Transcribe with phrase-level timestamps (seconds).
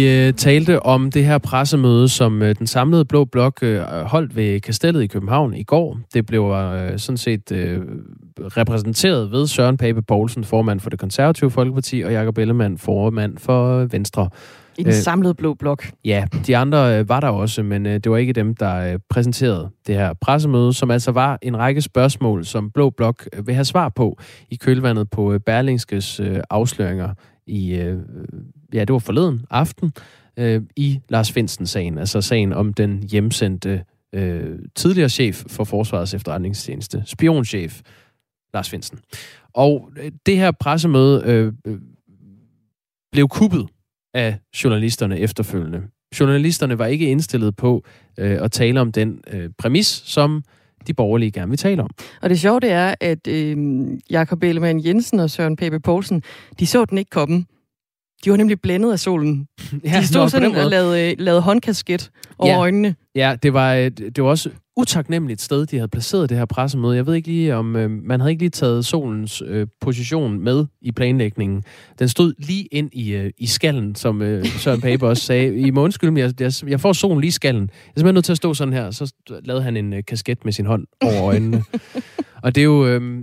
[0.00, 4.36] Vi øh, talte om det her pressemøde, som øh, den samlede Blå Blok øh, holdt
[4.36, 5.98] ved Kastellet i København i går.
[6.14, 7.78] Det blev øh, sådan set øh,
[8.40, 13.84] repræsenteret ved Søren Pape Poulsen, formand for det konservative Folkeparti, og Jakob Ellemann, formand for
[13.84, 14.28] Venstre.
[14.78, 15.86] I den samlede Blå Blok.
[16.04, 20.12] Ja, de andre var der også, men det var ikke dem, der præsenterede det her
[20.20, 24.18] pressemøde, som altså var en række spørgsmål, som Blå Blok vil have svar på
[24.50, 27.14] i kølvandet på Berlingskes afsløringer
[27.46, 27.94] i,
[28.74, 29.92] ja, det var forleden aften,
[30.36, 37.02] øh, i Lars Finsen-sagen, altså sagen om den hjemsendte øh, tidligere chef for Forsvarets efterretningstjeneste,
[37.06, 37.80] spionchef
[38.54, 38.98] Lars Finsen.
[39.52, 41.78] Og øh, det her pressemøde øh, øh,
[43.12, 43.66] blev kuppet
[44.14, 45.82] af journalisterne efterfølgende.
[46.20, 47.84] Journalisterne var ikke indstillet på
[48.18, 50.42] øh, at tale om den øh, præmis, som
[50.86, 51.90] de borgerlige gerne vil tale om.
[52.22, 53.58] Og det sjove det er, at øh,
[54.10, 56.22] Jakob Ellemann Jensen og Søren Pape Poulsen,
[56.60, 57.44] de så den ikke komme.
[58.24, 59.46] De var nemlig blændet af solen.
[59.84, 62.58] Ja, de stod sådan og lavede, lavede håndkasket over ja.
[62.58, 62.94] øjnene.
[63.14, 66.96] Ja, det var, øh, det var også utaknemmeligt sted, de havde placeret det her pressemøde.
[66.96, 70.66] Jeg ved ikke lige, om øh, man havde ikke lige taget solens øh, position med
[70.82, 71.62] i planlægningen.
[71.98, 75.56] Den stod lige ind i, øh, i skallen, som øh, Søren Pape også sagde.
[75.56, 77.62] I må undskylde jeg, jeg, jeg får solen lige i skallen.
[77.62, 78.90] Jeg er simpelthen nødt til at stå sådan her.
[78.90, 79.12] Så
[79.44, 81.64] lavede han en øh, kasket med sin hånd over øjnene.
[82.42, 82.86] Og det er jo...
[82.86, 83.22] Øh,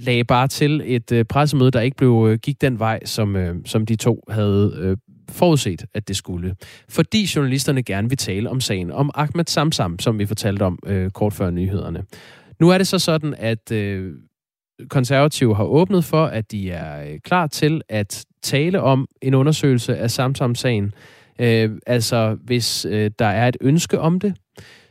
[0.00, 3.56] lagde bare til et øh, pressemøde, der ikke blev øh, gik den vej, som, øh,
[3.66, 4.96] som de to havde øh,
[5.28, 6.54] forudset, at det skulle.
[6.88, 11.10] Fordi journalisterne gerne vil tale om sagen om Ahmed Samsam, som vi fortalte om øh,
[11.10, 12.04] kort før nyhederne.
[12.60, 14.12] Nu er det så sådan, at øh,
[14.88, 19.96] konservative har åbnet for, at de er øh, klar til at tale om en undersøgelse
[19.96, 20.94] af Samsam-sagen.
[21.40, 24.34] Øh, altså, hvis øh, der er et ønske om det,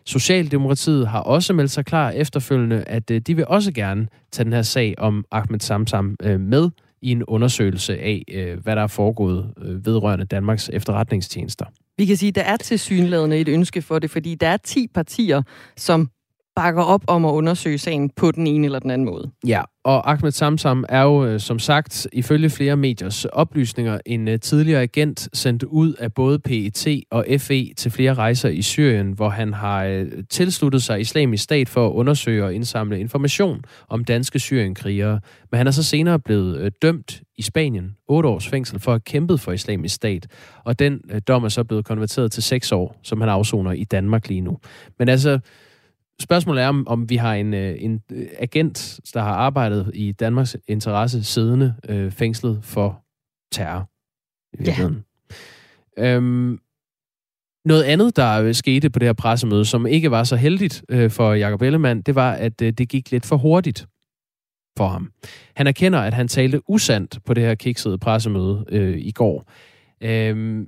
[0.06, 4.54] Socialdemokratiet har også meldt sig klar efterfølgende, at øh, de vil også gerne tage den
[4.54, 6.70] her sag om Ahmed Samsam øh, med
[7.02, 11.66] i en undersøgelse af, øh, hvad der er foregået vedrørende Danmarks efterretningstjenester.
[11.98, 14.58] Vi kan sige, at der er til synlædende et ønske for det, fordi der er
[14.58, 15.42] 10 partier,
[15.78, 16.10] som
[16.56, 19.32] bakker op om at undersøge sagen på den ene eller den anden måde.
[19.48, 24.40] Ja, og Ahmed Samsam er jo øh, som sagt ifølge flere mediers oplysninger en øh,
[24.40, 29.30] tidligere agent sendt ud af både PET og FE til flere rejser i Syrien, hvor
[29.30, 34.40] han har øh, tilsluttet sig islamisk stat for at undersøge og indsamle information om danske
[34.40, 35.20] syrienkrigere.
[35.52, 39.00] Men han er så senere blevet dømt i Spanien, 8 års fængsel for at have
[39.00, 40.28] kæmpet for islamisk stat.
[40.66, 44.28] Og den dom er så blevet konverteret til 6 år, som han afsoner i Danmark
[44.28, 44.58] lige nu.
[45.00, 45.40] Men altså,
[46.22, 50.12] Spørgsmålet er, om, om vi har en, øh, en øh, agent, der har arbejdet i
[50.12, 53.04] Danmarks interesse siddende øh, fængslet for
[53.52, 53.90] terror.
[54.66, 54.90] Ja.
[55.98, 56.60] Øhm,
[57.66, 61.34] noget andet, der skete på det her pressemøde, som ikke var så heldigt øh, for
[61.34, 63.88] Jacob Ellemann, det var, at øh, det gik lidt for hurtigt
[64.78, 65.12] for ham.
[65.56, 69.52] Han erkender, at han talte usandt på det her kiksede pressemøde øh, i går.
[70.02, 70.68] Øhm,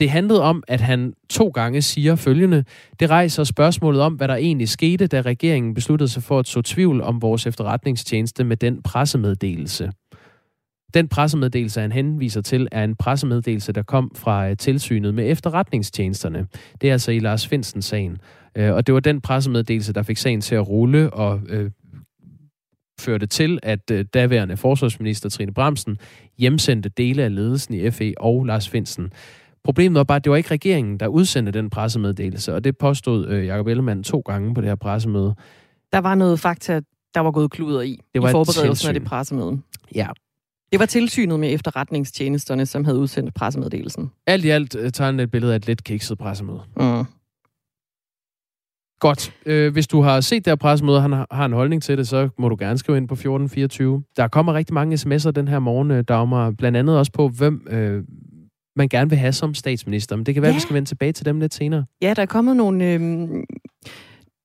[0.00, 2.64] det handlede om, at han to gange siger følgende.
[3.00, 6.62] Det rejser spørgsmålet om, hvad der egentlig skete, da regeringen besluttede sig for at så
[6.62, 9.92] tvivl om vores efterretningstjeneste med den pressemeddelelse.
[10.94, 16.46] Den pressemeddelelse, han henviser til, er en pressemeddelelse, der kom fra øh, tilsynet med efterretningstjenesterne.
[16.80, 18.18] Det er altså i Lars Finsen-sagen.
[18.56, 21.70] Øh, og det var den pressemeddelelse, der fik sagen til at rulle og øh,
[23.00, 25.98] førte til, at øh, daværende forsvarsminister Trine Bremsen
[26.38, 29.12] hjemsendte dele af ledelsen i FE og Lars Finsen.
[29.64, 33.28] Problemet var bare, at det var ikke regeringen, der udsendte den pressemeddelelse, og det påstod
[33.28, 35.34] øh, Jacob Ellemann to gange på det her pressemøde.
[35.92, 36.80] Der var noget fakta,
[37.14, 39.60] der var gået kluder i, det var i forberedelsen af det pressemøde.
[39.94, 40.06] Ja.
[40.72, 44.10] Det var tilsynet med efterretningstjenesterne, som havde udsendt pressemeddelelsen.
[44.26, 46.60] Alt i alt øh, tager han et billede af et lidt kikset pressemøde.
[46.76, 47.04] Mm.
[49.00, 49.32] Godt.
[49.46, 52.28] Øh, hvis du har set det her pressemøde, han har en holdning til det, så
[52.38, 54.02] må du gerne skrive ind på 1424.
[54.16, 56.50] Der kommer rigtig mange sms'er den her morgen, øh, Dagmar.
[56.50, 58.04] Blandt andet også på, hvem, øh,
[58.76, 60.16] man gerne vil have som statsminister.
[60.16, 60.52] Men det kan være, ja.
[60.52, 61.84] at vi skal vende tilbage til dem lidt senere.
[62.02, 63.00] Ja, der er kommet nogle, øh,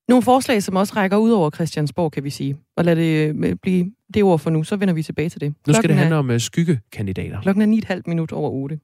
[0.08, 2.56] nogle forslag, som også rækker ud over Christiansborg, kan vi sige.
[2.76, 5.54] Og lad det øh, blive det ord for nu, så vender vi tilbage til det.
[5.66, 7.40] Nu skal det handle er, om uh, skyggekandidater.
[7.40, 8.78] Klokken er 9,5 minut over 8.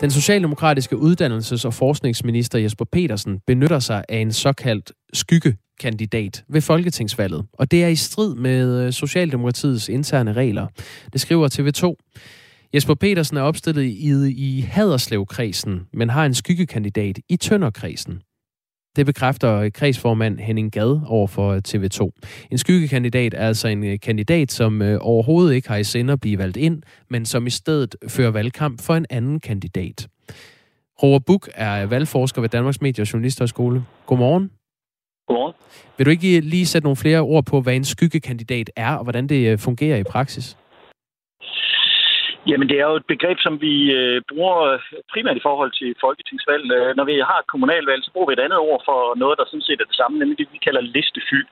[0.00, 4.92] Den socialdemokratiske uddannelses- og forskningsminister Jesper Petersen benytter sig af en såkaldt
[5.80, 10.66] kandidat ved folketingsvalget, og det er i strid med øh, Socialdemokratiets interne regler.
[11.12, 12.10] Det skriver TV2.
[12.74, 18.20] Jesper Petersen er opstillet i, i Haderslev-kredsen, men har en skyggekandidat i Tønderkredsen.
[18.96, 22.10] Det bekræfter øh, kredsformand Henning Gad over for øh, TV2.
[22.50, 26.56] En skyggekandidat er altså en kandidat, som overhovedet ikke har i sinde at blive valgt
[26.56, 30.08] ind, men som i stedet fører valgkamp for en anden kandidat.
[31.02, 33.84] Robert Buk er valgforsker ved Danmarks Medie- og Journalisterskole.
[34.06, 34.50] Godmorgen.
[35.30, 35.54] Godmorgen.
[35.96, 39.24] Vil du ikke lige sætte nogle flere ord på, hvad en skyggekandidat er, og hvordan
[39.32, 40.46] det øh, fungerer i praksis?
[42.50, 44.58] Jamen, det er jo et begreb, som vi øh, bruger
[45.12, 46.64] primært i forhold til folketingsvalg.
[46.76, 49.44] Øh, når vi har et kommunalvalg, så bruger vi et andet ord for noget, der
[49.46, 51.48] sådan set er det samme, nemlig det, vi kalder listefyld.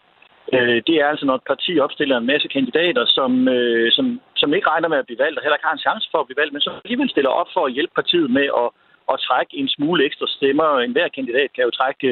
[0.55, 4.07] Øh, det er altså, når et parti opstiller en masse kandidater, som, øh, som,
[4.41, 6.27] som ikke regner med at blive valgt, og heller ikke har en chance for at
[6.27, 8.69] blive valgt, men som alligevel stiller op for at hjælpe partiet med at,
[9.13, 10.69] at trække en smule ekstra stemmer.
[10.79, 12.09] En hver kandidat kan jo trække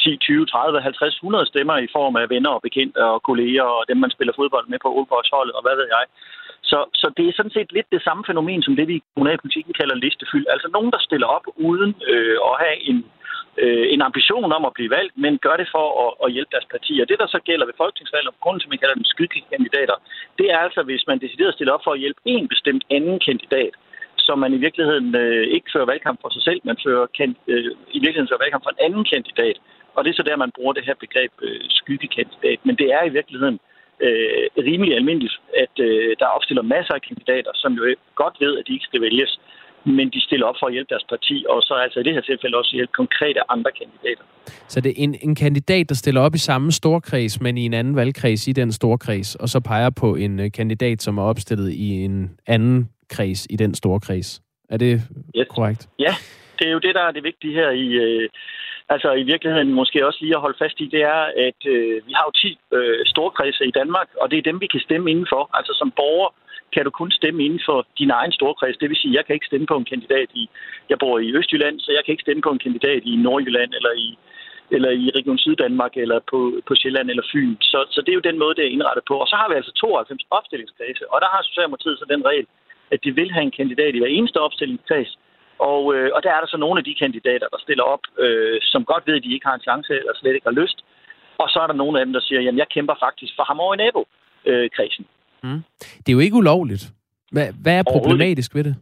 [0.00, 3.84] 10, 20, 30, 50, 100 stemmer i form af venner og bekendte og kolleger og
[3.88, 6.04] dem, man spiller fodbold med på Aalborgsholdet og hvad ved jeg.
[6.70, 9.72] Så, så det er sådan set lidt det samme fænomen, som det vi i kommunalpolitikken
[9.80, 10.46] kalder listefyld.
[10.54, 12.98] Altså nogen, der stiller op uden øh, at have en,
[13.62, 16.68] øh, en ambition om at blive valgt, men gør det for at, at hjælpe deres
[16.74, 17.04] partier.
[17.04, 19.96] Det, der så gælder ved folketingsvalg, og grunden til, at man kalder dem skydekandidater,
[20.38, 23.18] det er altså, hvis man deciderer at stille op for at hjælpe en bestemt anden
[23.28, 23.74] kandidat,
[24.26, 27.70] som man i virkeligheden øh, ikke fører valgkamp for sig selv, men fører kan, øh,
[27.96, 29.56] i virkeligheden fører valgkamp for en anden kandidat.
[29.98, 32.58] Og det er så der, man bruger det her begreb øh, skyggekandidat.
[32.66, 33.58] Men det er i virkeligheden
[34.06, 37.82] øh, rimelig almindeligt, at øh, der opstiller masser af kandidater, som jo
[38.14, 39.32] godt ved, at de ikke skal vælges,
[39.84, 42.20] men de stiller op for at hjælpe deres parti, og så altså i det her
[42.20, 44.24] tilfælde også hjælpe konkrete andre kandidater.
[44.68, 47.74] Så det er en, en kandidat, der stiller op i samme storkreds, men i en
[47.74, 51.72] anden valgkreds i den storkreds, og så peger på en uh, kandidat, som er opstillet
[51.72, 54.42] i en anden kreds i den storkreds.
[54.70, 55.02] Er det
[55.38, 55.46] yes.
[55.50, 55.88] korrekt?
[55.98, 56.14] Ja,
[56.58, 58.28] det er jo det, der er det vigtige her i, øh,
[58.88, 62.12] altså i virkeligheden måske også lige at holde fast i, det er, at øh, vi
[62.18, 65.50] har jo 10 øh, storkredse i Danmark, og det er dem, vi kan stemme indenfor.
[65.58, 66.30] Altså som borger
[66.74, 68.76] kan du kun stemme inden for din egen storkreds.
[68.76, 70.48] Det vil sige, at jeg kan ikke stemme på en kandidat i...
[70.90, 73.92] Jeg bor i Østjylland, så jeg kan ikke stemme på en kandidat i Nordjylland eller
[74.06, 74.18] i
[74.76, 76.38] eller i Region Syddanmark, eller på,
[76.68, 77.56] på Sjælland eller Fyn.
[77.60, 79.14] Så, så det er jo den måde, det er indrettet på.
[79.22, 82.46] Og så har vi altså 92 opstillingskredse, og der har Socialdemokratiet så den regel,
[82.90, 85.18] at de vil have en kandidat i hver eneste opstillingskreds,
[85.58, 88.58] og, øh, og der er der så nogle af de kandidater, der stiller op, øh,
[88.62, 90.78] som godt ved, at de ikke har en chance eller slet ikke har lyst.
[91.42, 93.60] Og så er der nogle af dem, der siger, jamen jeg kæmper faktisk for ham
[93.60, 95.06] over i nabokredsen.
[95.42, 95.62] Mm.
[96.02, 96.84] Det er jo ikke ulovligt.
[97.32, 98.76] Hvad, hvad er problematisk ved det?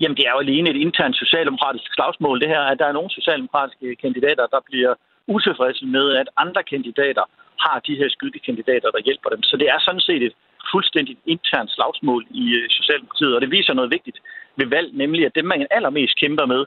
[0.00, 3.10] Jamen, det er jo alene et internt socialdemokratisk slagsmål, det her, at der er nogle
[3.10, 4.94] socialdemokratiske kandidater, der bliver
[5.26, 7.24] utilfredse med, at andre kandidater
[7.64, 9.42] har de her skyggekandidater, der hjælper dem.
[9.42, 10.34] Så det er sådan set et
[10.72, 14.18] fuldstændigt internt slagsmål i øh, Socialdemokratiet, og det viser noget vigtigt
[14.56, 16.62] ved valg, nemlig at dem, man allermest kæmper med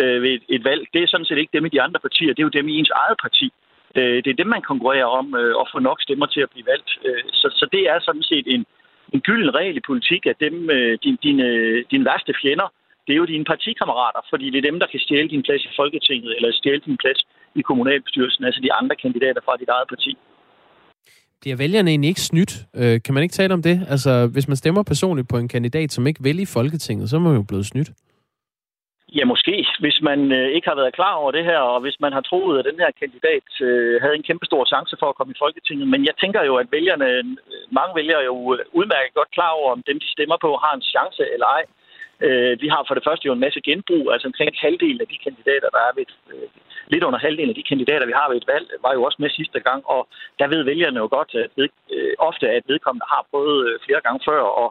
[0.00, 2.32] øh, ved et, et valg, det er sådan set ikke dem i de andre partier,
[2.32, 3.48] det er jo dem i ens eget parti.
[3.98, 6.66] Øh, det er dem, man konkurrerer om øh, at få nok stemmer til at blive
[6.72, 6.90] valgt.
[7.06, 8.62] Øh, så, så det er sådan set en,
[9.14, 11.46] en gylden regel i politik, at dem, øh, din, dine,
[11.90, 12.68] dine værste fjender,
[13.06, 15.76] det er jo dine partikammerater, fordi det er dem, der kan stjæle din plads i
[15.76, 17.20] Folketinget, eller stjæle din plads
[17.54, 20.12] i kommunalbestyrelsen, altså de andre kandidater fra dit eget parti.
[21.40, 22.52] Bliver vælgerne egentlig ikke snydt?
[22.80, 23.76] Øh, kan man ikke tale om det?
[23.94, 27.20] Altså, hvis man stemmer personligt på en kandidat, som ikke vælger i Folketinget, så er
[27.20, 27.90] man jo blevet snydt.
[29.18, 29.54] Ja, måske.
[29.84, 32.58] Hvis man øh, ikke har været klar over det her, og hvis man har troet,
[32.58, 35.86] at den her kandidat øh, havde en kæmpe stor chance for at komme i Folketinget.
[35.88, 37.24] Men jeg tænker jo, at vælgerne, øh,
[37.78, 40.88] mange vælgere jo øh, udmærket godt klar over, om dem, de stemmer på, har en
[40.94, 41.64] chance eller ej.
[42.26, 45.22] Øh, vi har for det første jo en masse genbrug, altså omkring halvdelen af de
[45.26, 46.48] kandidater, der er ved et, øh,
[46.92, 49.30] lidt under halvdelen af de kandidater, vi har ved et valg, var jo også med
[49.30, 50.08] sidste gang, og
[50.38, 54.00] der ved vælgerne jo godt at ved, øh, ofte, at vedkommende har prøvet øh, flere
[54.06, 54.68] gange før, og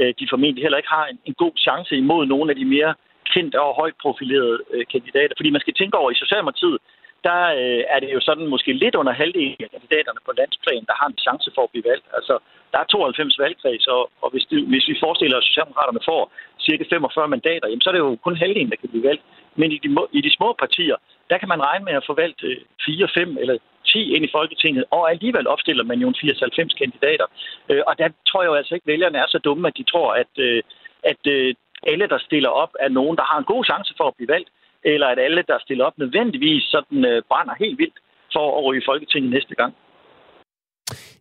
[0.00, 2.94] øh, de formentlig heller ikke har en, en god chance imod nogle af de mere
[3.34, 5.34] kendte og højt profilerede øh, kandidater.
[5.38, 6.78] Fordi man skal tænke over, i Socialdemokratiet,
[7.28, 10.96] der øh, er det jo sådan måske lidt under halvdelen af kandidaterne på landsplan, der
[11.00, 12.06] har en chance for at blive valgt.
[12.18, 12.34] Altså,
[12.72, 16.22] der er 92 valgkreds, og, og hvis, det, hvis vi forestiller os, at Socialdemokraterne får
[16.66, 19.22] cirka 45 mandater, jamen, så er det jo kun halvdelen, der kan blive valgt.
[19.60, 19.88] Men i de,
[20.18, 20.96] i de små partier,
[21.30, 24.34] der kan man regne med at få valgt øh, 4, 5 eller 10 ind i
[24.36, 27.26] Folketinget, og alligevel opstiller man jo en 80-90 kandidater.
[27.70, 29.84] Øh, og der tror jeg jo altså ikke, at vælgerne er så dumme, at de
[29.92, 30.62] tror, at, øh,
[31.02, 34.16] at øh, alle, der stiller op, er nogen, der har en god chance for at
[34.16, 34.50] blive valgt,
[34.84, 37.98] eller at alle, der stiller op, nødvendigvis sådan øh, brænder helt vildt
[38.32, 39.74] for at ryge i Folketinget næste gang.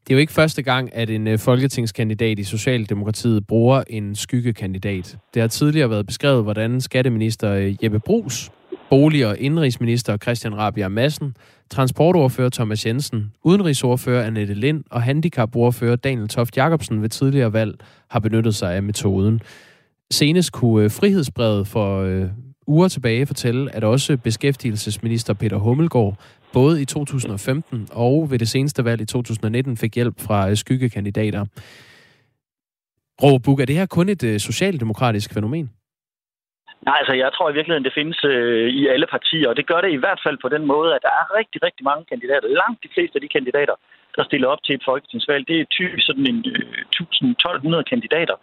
[0.04, 5.18] Det er jo ikke første gang, at en øh, folketingskandidat i Socialdemokratiet bruger en skyggekandidat.
[5.34, 8.52] Det har tidligere været beskrevet, hvordan skatteminister øh, Jeppe Brugs,
[8.90, 11.36] bolig- og indrigsminister Christian Rabia Madsen,
[11.70, 18.20] transportordfører Thomas Jensen, udenrigsordfører Annette Lind og handicapordfører Daniel Toft Jacobsen ved tidligere valg har
[18.20, 19.42] benyttet sig af metoden.
[20.12, 22.02] Senest kunne øh, frihedsbrevet for
[22.76, 26.14] uger tilbage fortælle, at også beskæftigelsesminister Peter Hummelgaard
[26.54, 31.46] både i 2015 og ved det seneste valg i 2019 fik hjælp fra øh, skyggekandidater.
[33.24, 35.68] Råbuk, er det her kun et øh, socialdemokratisk fænomen?
[36.88, 39.82] Nej, altså jeg tror i virkeligheden, det findes øh, i alle partier, og det gør
[39.82, 42.48] det i hvert fald på den måde, at der er rigtig, rigtig mange kandidater.
[42.62, 43.76] Langt de fleste af de kandidater,
[44.16, 48.36] der stiller op til et folketingsvalg, det er typisk sådan en øh, 1000-1200 kandidater.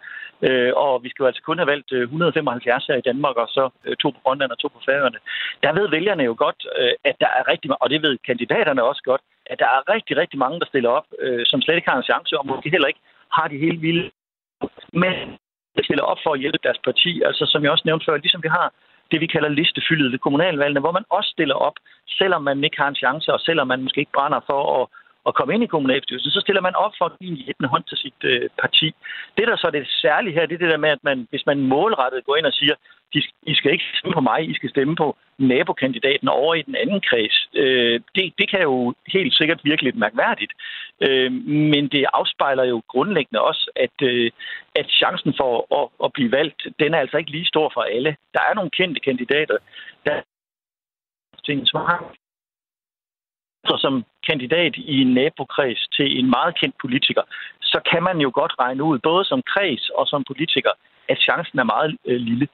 [0.47, 3.47] Øh, og vi skal jo altså kun have valgt øh, 175 her i Danmark, og
[3.47, 5.19] så øh, to på Grønland og to på Færøerne.
[5.63, 9.01] Der ved vælgerne jo godt, øh, at der er rigtig og det ved kandidaterne også
[9.05, 11.07] godt, at der er rigtig, rigtig mange, der stiller op,
[11.45, 12.99] som slet ikke har en chance, og måske heller ikke
[13.31, 14.11] har de helt vilde.
[14.93, 15.13] Men
[15.83, 17.21] stiller op for at hjælpe deres parti.
[17.25, 18.67] Altså som jeg også nævnte før, ligesom vi har
[19.11, 21.77] det, vi kalder listefyldet ved kommunalvalgene, hvor man også stiller op,
[22.19, 24.83] selvom man ikke har en chance, og selvom man måske ikke brænder for at,
[25.27, 27.83] at komme ind i kommunalbestyrelsen, så stiller man op for at give en hjælpende hånd
[27.87, 28.87] til sit øh, parti.
[29.37, 31.45] Det, der så er det særlige her, det er det der med, at man, hvis
[31.45, 32.75] man målrettet går ind og siger,
[33.13, 36.75] de, I skal ikke stemme på mig, I skal stemme på nabokandidaten over i den
[36.75, 37.49] anden kreds.
[37.53, 40.53] Øh, det, det kan jo helt sikkert virke lidt mærkværdigt,
[41.01, 41.31] øh,
[41.73, 44.31] men det afspejler jo grundlæggende også, at, øh,
[44.75, 48.15] at chancen for at, at blive valgt, den er altså ikke lige stor for alle.
[48.33, 49.57] Der er nogle kendte kandidater,
[50.05, 50.21] der
[51.45, 52.13] ting, som har
[53.65, 57.23] så som kandidat i en nabokreds til en meget kendt politiker,
[57.61, 60.71] så kan man jo godt regne ud, både som kreds og som politiker,
[61.11, 62.47] at chancen er meget øh, lille.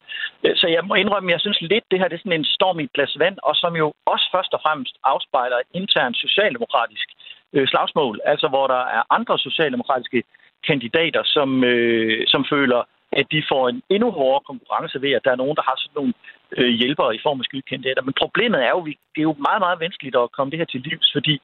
[0.44, 2.54] Øh, så jeg må indrømme, at jeg synes lidt, det her det er sådan en
[2.58, 6.18] storm i et glas vand, og som jo også først og fremmest afspejler et internt
[6.18, 7.08] socialdemokratisk
[7.54, 10.24] øh, slagsmål, altså hvor der er andre socialdemokratiske
[10.68, 12.82] kandidater, som, øh, som føler,
[13.20, 15.98] at de får en endnu hårdere konkurrence ved, at der er nogen, der har sådan
[16.00, 16.14] nogle
[16.60, 18.02] øh, hjælpere i form af skydekandidater.
[18.02, 20.66] Men problemet er jo, at det er jo meget, meget vanskeligt at komme det her
[20.66, 21.36] til livs, fordi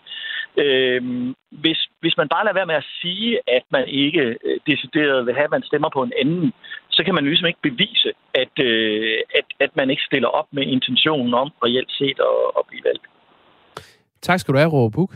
[0.64, 1.02] øh,
[1.64, 5.36] hvis, hvis man bare lader være med at sige, at man ikke øh, decideret vil
[5.38, 6.54] have, at man stemmer på en anden,
[6.90, 10.64] så kan man ligesom ikke bevise, at, øh, at, at man ikke stiller op med
[10.76, 13.06] intentionen om reelt set at, at blive valgt.
[14.22, 15.12] Tak skal du have, Robert Buk.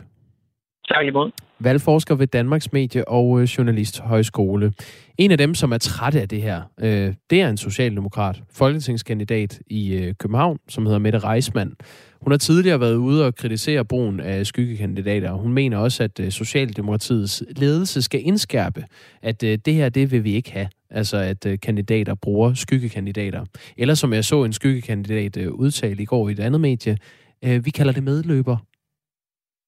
[0.89, 1.31] Tak imod.
[1.59, 4.73] Valgforsker ved Danmarks Medie- og øh, Journalist Højskole.
[5.17, 9.59] En af dem, som er træt af det her, øh, det er en socialdemokrat, folketingskandidat
[9.67, 11.75] i øh, København, som hedder Mette Reismann.
[12.21, 16.31] Hun har tidligere været ude og kritisere brugen af skyggekandidater, hun mener også, at øh,
[16.31, 18.85] Socialdemokratiets ledelse skal indskærpe,
[19.21, 20.67] at øh, det her, det vil vi ikke have.
[20.89, 23.45] Altså, at øh, kandidater bruger skyggekandidater.
[23.77, 26.97] Eller som jeg så en skyggekandidat øh, udtale i går i et andet medie,
[27.45, 28.57] øh, vi kalder det medløber.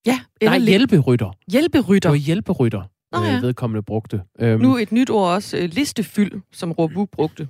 [0.08, 1.32] Ja, eller Nej, hjælperytter.
[1.52, 2.10] Hjælperytter.
[2.10, 3.36] Det var hjælperytter, Nå, ja.
[3.36, 4.22] øh, vedkommende brugte.
[4.40, 7.48] Øhm, Nu et nyt ord også, øh, listefyld, som Robu brugte.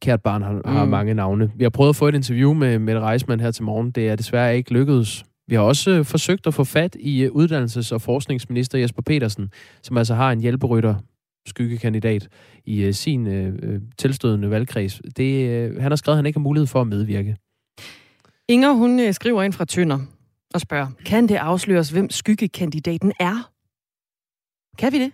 [0.00, 0.90] Kært barn har, har Mm.
[0.90, 1.50] mange navne.
[1.56, 3.90] Vi har prøvet at få et interview med Mette Reismann her til morgen.
[3.90, 5.24] Det er desværre ikke lykkedes.
[5.48, 9.50] Vi har også øh, forsøgt at få fat i øh, uddannelses- og forskningsminister Jesper Petersen,
[9.82, 10.94] som altså har en hjælperytter
[11.46, 12.28] skyggekandidat
[12.64, 15.00] i øh, sin øh, øh, tilstødende valgkreds.
[15.16, 17.36] Det, øh, han har skrevet, at han ikke har mulighed for at medvirke.
[18.48, 19.98] Inger, hun øh, skriver ind fra Tønder
[20.56, 23.50] og spørger, kan det afsløres, hvem skyggekandidaten er?
[24.78, 25.12] Kan vi det?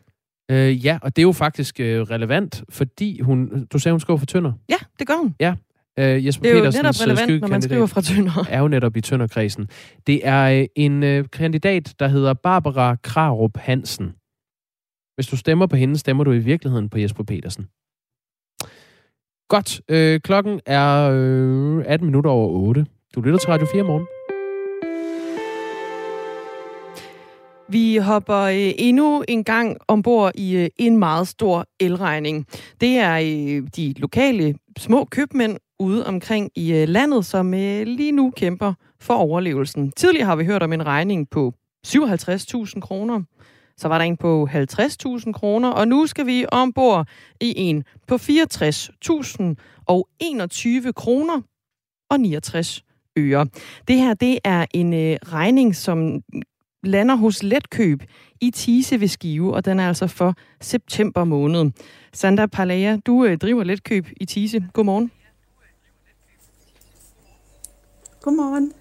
[0.51, 3.67] Øh, ja, og det er jo faktisk øh, relevant, fordi hun...
[3.73, 4.53] Du sagde, hun skriver for Tønder.
[4.69, 5.35] Ja, det gør hun.
[5.99, 8.45] Øh, Jesper Det er jo netop relevant, når man skriver fra Tønder.
[8.49, 9.69] er jo netop i Tønderkredsen.
[10.07, 14.15] Det er øh, en øh, kandidat, der hedder Barbara Krarup Hansen.
[15.15, 17.67] Hvis du stemmer på hende, stemmer du i virkeligheden på Jesper Petersen.
[19.49, 19.81] Godt.
[19.89, 22.87] Øh, klokken er øh, 18 minutter over 8.
[23.15, 24.07] Du lytter til Radio 4 morgen.
[27.69, 32.47] Vi hopper øh, endnu en gang ombord i øh, en meget stor elregning.
[32.81, 38.75] Det er øh, de lokale små købmænd ude omkring i landet, som lige nu kæmper
[39.01, 39.93] for overlevelsen.
[39.93, 41.55] Tidligere har vi hørt om en regning på
[41.87, 43.23] 57.000 kroner.
[43.77, 47.09] Så var der en på 50.000 kroner, og nu skal vi ombord
[47.41, 49.43] i en på 64.000
[49.87, 51.41] og 21 kroner
[52.11, 52.85] og 69
[53.19, 53.47] øre.
[53.89, 56.23] Det her, det er en øh, regning, som
[56.83, 58.03] lander hos Letkøb
[58.41, 61.71] i Tise ved Skive, og den er altså for september måned.
[62.13, 64.69] Sandra Palaya, du øh, driver Letkøb i Tise.
[64.73, 65.11] Godmorgen.
[68.21, 68.73] Godmorgen.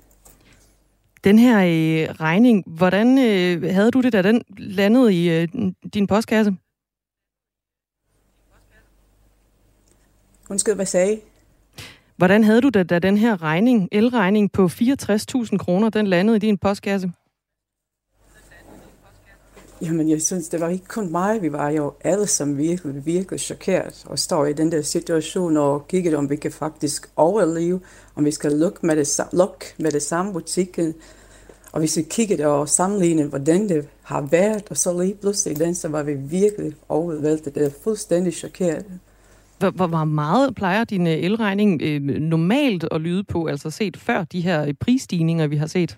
[1.24, 5.48] Den her øh, regning, hvordan øh, havde du det, da den landede i øh,
[5.94, 6.56] din postkasse?
[10.50, 11.20] Undskyld, hvad sagde?
[12.18, 16.40] Hvordan havde du det, da den her regning, elregning på 64.000 kroner, den landede i
[16.40, 17.12] din postkasse?
[19.82, 21.42] Jamen, jeg synes, det var ikke kun mig.
[21.42, 25.88] Vi var jo alle som virkelig, virkelig chokeret og står i den der situation og
[25.88, 27.82] kigger, om vi kan faktisk overleve,
[28.16, 30.94] om vi skal lukke med det, lukke med det samme butikken.
[31.72, 35.76] Og hvis vi kiggede og sammenlignede, hvordan det har været, og så lige pludselig den,
[35.76, 37.56] så var vi virkelig overvældet.
[37.56, 38.86] Det er fuldstændig chokeret.
[39.60, 43.98] Hvor, hvor hvor meget plejer din øh, elregning øh, normalt at lyde på, altså set
[43.98, 45.98] før de her øh, prisstigninger, vi har set?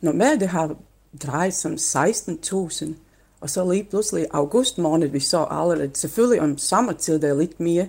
[0.00, 0.76] Normalt det har
[1.22, 2.86] drejet som 16.000,
[3.40, 7.38] og så lige pludselig i august måned, vi så allerede, selvfølgelig om sommertid, det er
[7.38, 7.88] lidt mere,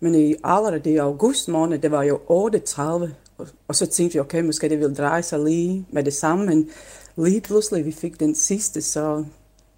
[0.00, 4.20] men i allerede i august måned, det var jo 38, og, og så tænkte vi,
[4.20, 6.68] okay, måske det vil dreje sig lige med det samme, men
[7.16, 9.24] lige pludselig vi fik den sidste, så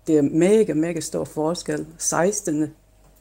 [0.06, 1.86] det er mega, mega stor forskel.
[1.98, 2.70] 16,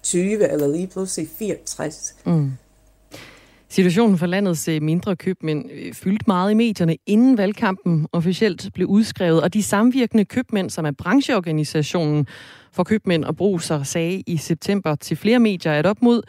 [0.03, 2.15] 20 eller lige pludselig 64.
[2.25, 2.51] Mm.
[3.71, 8.87] Situationen for landets øh, mindre købmænd øh, fyldte meget i medierne, inden valgkampen officielt blev
[8.87, 12.27] udskrevet, og de samvirkende købmænd, som er brancheorganisationen
[12.73, 16.21] for købmænd og bruser sagde i september til flere medier, at op mod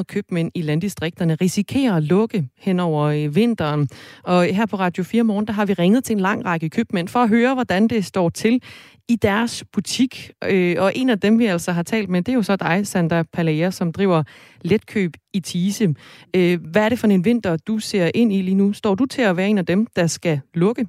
[0.00, 3.88] 150-200 købmænd i landdistrikterne risikerer at lukke hen over øh, vinteren.
[4.22, 7.08] Og her på Radio 4 Morgen, der har vi ringet til en lang række købmænd
[7.08, 8.62] for at høre, hvordan det står til
[9.08, 10.30] i deres butik.
[10.44, 12.86] Øh, og en af dem, vi altså har talt med, det er jo så dig,
[12.86, 14.22] Sandra Palaya, som driver
[14.62, 15.94] letkøb i Tise.
[16.36, 18.72] Øh, hvad er det for en vinter, du ser ind i lige nu?
[18.72, 20.86] Står du til at være en af dem, der skal lukke?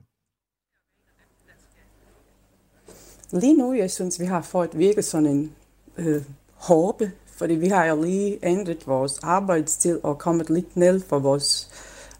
[3.33, 5.51] Lige nu, jeg synes, vi har fået virkelig sådan en
[5.97, 6.21] øh,
[6.53, 11.69] håbe, fordi vi har jo lige ændret vores arbejdstid og kommet lidt ned for vores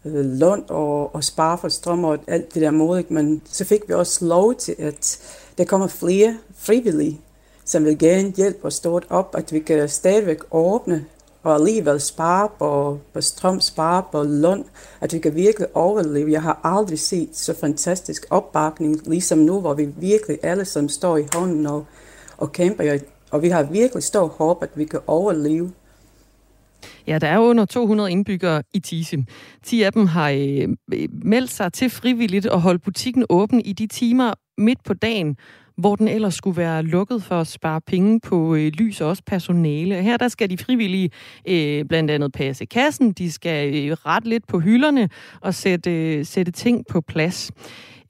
[0.04, 3.04] øh, løn og, og spare for strøm og alt det der måde.
[3.08, 5.18] Men så fik vi også lov til, at
[5.58, 7.20] der kommer flere frivillige,
[7.64, 11.04] som vil gerne hjælpe os stort op, at vi kan stadigvæk åbne
[11.44, 14.64] og alligevel spare på, på strøm, spare på løn,
[15.00, 16.32] at vi kan virkelig overleve.
[16.32, 21.16] Jeg har aldrig set så fantastisk opbakning, ligesom nu, hvor vi virkelig alle som står
[21.16, 21.86] i hånden og,
[22.36, 22.98] og kæmper,
[23.30, 25.72] og vi har virkelig stor håb, at vi kan overleve.
[27.06, 29.26] Ja, der er under 200 indbyggere i Tisim.
[29.64, 30.68] 10 af dem har øh,
[31.12, 35.36] meldt sig til frivilligt og holdt butikken åben i de timer midt på dagen,
[35.76, 39.22] hvor den ellers skulle være lukket for at spare penge på øh, lys og også
[39.26, 39.94] personale.
[39.94, 41.10] Her der skal de frivillige
[41.48, 45.08] øh, blandt andet passe kassen, de skal øh, rette lidt på hylderne
[45.42, 47.52] og sætte, øh, sætte ting på plads.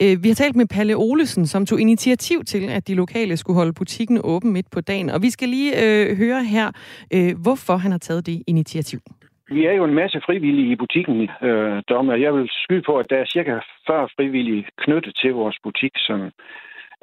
[0.02, 3.56] Øh, vi har talt med Palle Olesen, som tog initiativ til, at de lokale skulle
[3.56, 5.10] holde butikken åben midt på dagen.
[5.10, 6.66] Og vi skal lige øh, høre her,
[7.14, 9.00] øh, hvorfor han har taget det initiativ.
[9.48, 12.14] Vi er jo en masse frivillige i butikken, øh, Dommer.
[12.14, 16.20] Jeg vil skyde på, at der er cirka 40 frivillige knyttet til vores butik, som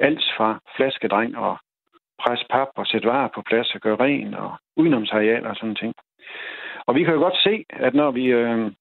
[0.08, 1.54] alt fra flaskedreng og
[2.22, 5.94] presse pap og sætte varer på plads og gøre ren og udenomsarealer og sådan ting.
[6.86, 8.72] Og vi kan jo godt se, at når vi, øh,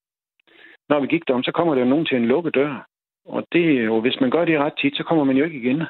[0.89, 2.87] når vi gik derom, så kommer der nogen til en lukket dør.
[3.25, 5.57] Og det er jo, hvis man gør det ret tit, så kommer man jo ikke
[5.57, 5.83] igen.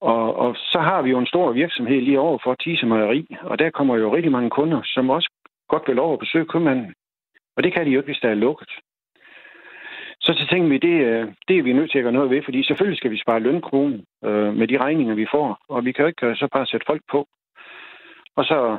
[0.00, 3.58] Og, og så har vi jo en stor virksomhed lige over for Tise Mejeri, og
[3.58, 5.30] der kommer jo rigtig mange kunder, som også
[5.68, 6.94] godt vil over at besøge købmanden.
[7.56, 8.70] Og det kan de jo ikke, hvis der er lukket.
[10.28, 12.42] Så så tænkte vi, det, øh, det er vi nødt til at gøre noget ved,
[12.44, 16.02] fordi selvfølgelig skal vi spare lønkronen øh, med de regninger, vi får, og vi kan
[16.02, 17.20] jo ikke øh, så bare sætte folk på.
[18.36, 18.76] Og så,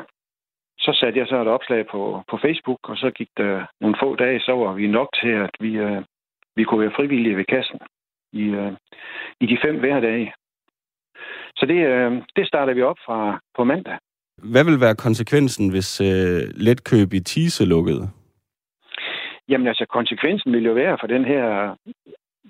[0.80, 4.16] så satte jeg så et opslag på, på Facebook, og så gik der nogle få
[4.16, 6.02] dage, så var vi nok til, at vi, øh,
[6.56, 7.80] vi kunne være frivillige ved kassen
[8.34, 8.72] i, øh,
[9.42, 10.34] i de fem hverdage.
[11.56, 13.98] Så det, øh, det starter vi op fra på mandag.
[14.52, 18.19] Hvad vil være konsekvensen, hvis øh, letkøb i Tise lukkede?
[19.50, 21.76] Jamen altså, konsekvensen vil jo være for den her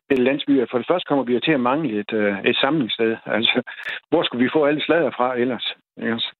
[0.09, 2.55] den landsby, at for det første kommer vi jo til at mangle et, øh, et
[2.55, 3.17] samlingssted.
[3.25, 3.61] Altså,
[4.09, 5.75] hvor skulle vi få alle slader fra ellers?
[6.03, 6.31] Yes.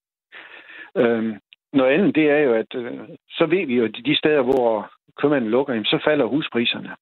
[0.97, 1.39] Øhm,
[1.73, 4.91] noget andet, det er jo, at øh, så ved vi jo, at de steder, hvor
[5.17, 6.95] købmanden lukker, så falder huspriserne.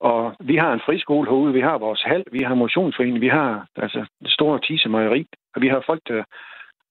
[0.00, 3.66] Og vi har en friskole herude, vi har vores hal, vi har motionsforening, vi har
[3.76, 6.24] altså det store tisemejeri, og vi har folk, der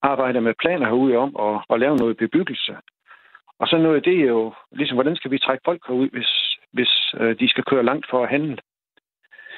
[0.02, 2.76] arbejder med planer herude om at, at lave noget bebyggelse.
[3.60, 6.30] Og så noget, det er jo ligesom, hvordan skal vi trække folk herud, hvis,
[6.72, 8.56] hvis øh, de skal køre langt for at handle.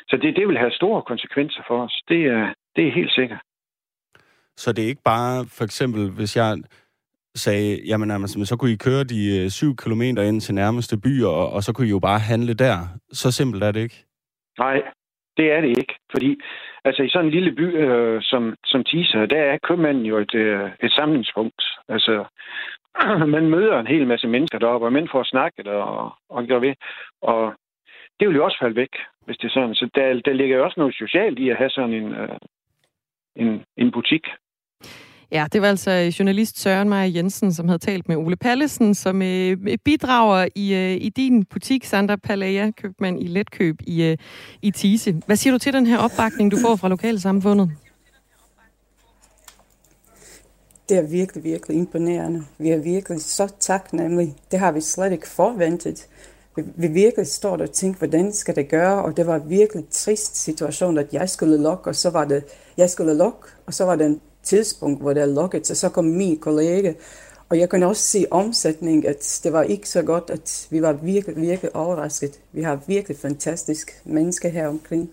[0.08, 2.02] Så det, det vil have store konsekvenser for os.
[2.08, 3.40] Det er, det er helt sikkert.
[4.56, 6.58] Så det er ikke bare, for eksempel, hvis jeg
[7.34, 11.22] sagde, jamen altså, så kunne I køre de 7 øh, km ind til nærmeste by,
[11.22, 12.76] og, og så kunne I jo bare handle der.
[13.12, 14.04] Så simpelt er det ikke?
[14.58, 14.82] Nej,
[15.37, 15.95] det er det ikke.
[16.11, 16.40] Fordi
[16.85, 20.35] altså, i sådan en lille by øh, som, som Tisa, der er købmanden jo et,
[20.35, 21.62] øh, et samlingspunkt.
[21.88, 22.25] Altså,
[23.37, 26.75] man møder en hel masse mennesker deroppe, og mænd får snakket og, og gør ved.
[27.23, 27.55] Og
[28.21, 29.75] det vil jo også falde væk, hvis det er sådan.
[29.75, 32.38] Så der, der ligger jo også noget socialt i at have sådan en, øh,
[33.37, 34.27] en, en butik.
[35.33, 38.95] Ja, det var altså øh, journalist Søren Meyer Jensen, som havde talt med Ole Pallesen,
[38.95, 44.03] som øh, øh bidrager i, øh, i din butik, Sandra Palaya, købmand i Letkøb i,
[44.03, 44.16] øh,
[44.62, 45.23] i Tise.
[45.27, 47.71] Hvad siger du til den her opbakning, du får fra lokalsamfundet?
[50.88, 52.45] Det er virkelig, virkelig imponerende.
[52.59, 54.35] Vi er virkelig så taknemmelige.
[54.51, 56.07] Det har vi slet ikke forventet.
[56.57, 59.05] Vi, vi virkelig står der og tænker, hvordan skal det gøre?
[59.05, 62.45] Og det var virkelig trist situation, at jeg skulle lukke, og så var det,
[62.77, 65.88] jeg skulle lukke, og så var det en tidspunkt, hvor det er lukket, så så
[65.88, 66.92] kom min kollega,
[67.48, 70.92] og jeg kunne også se omsætning, at det var ikke så godt, at vi var
[70.92, 72.40] virkelig, virkelig overrasket.
[72.52, 75.11] Vi har virkelig fantastisk mennesker her omkring.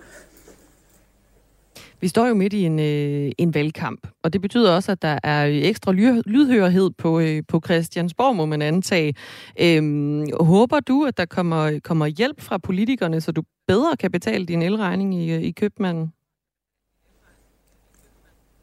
[2.02, 5.20] Vi står jo midt i en, øh, en valgkamp, og det betyder også, at der
[5.24, 5.92] er ekstra
[6.26, 9.14] lydhørhed på, øh, på Christiansborg, må man antage.
[9.62, 14.46] Øhm, håber du, at der kommer, kommer hjælp fra politikerne, så du bedre kan betale
[14.46, 16.14] din elregning i, øh, i købmanden?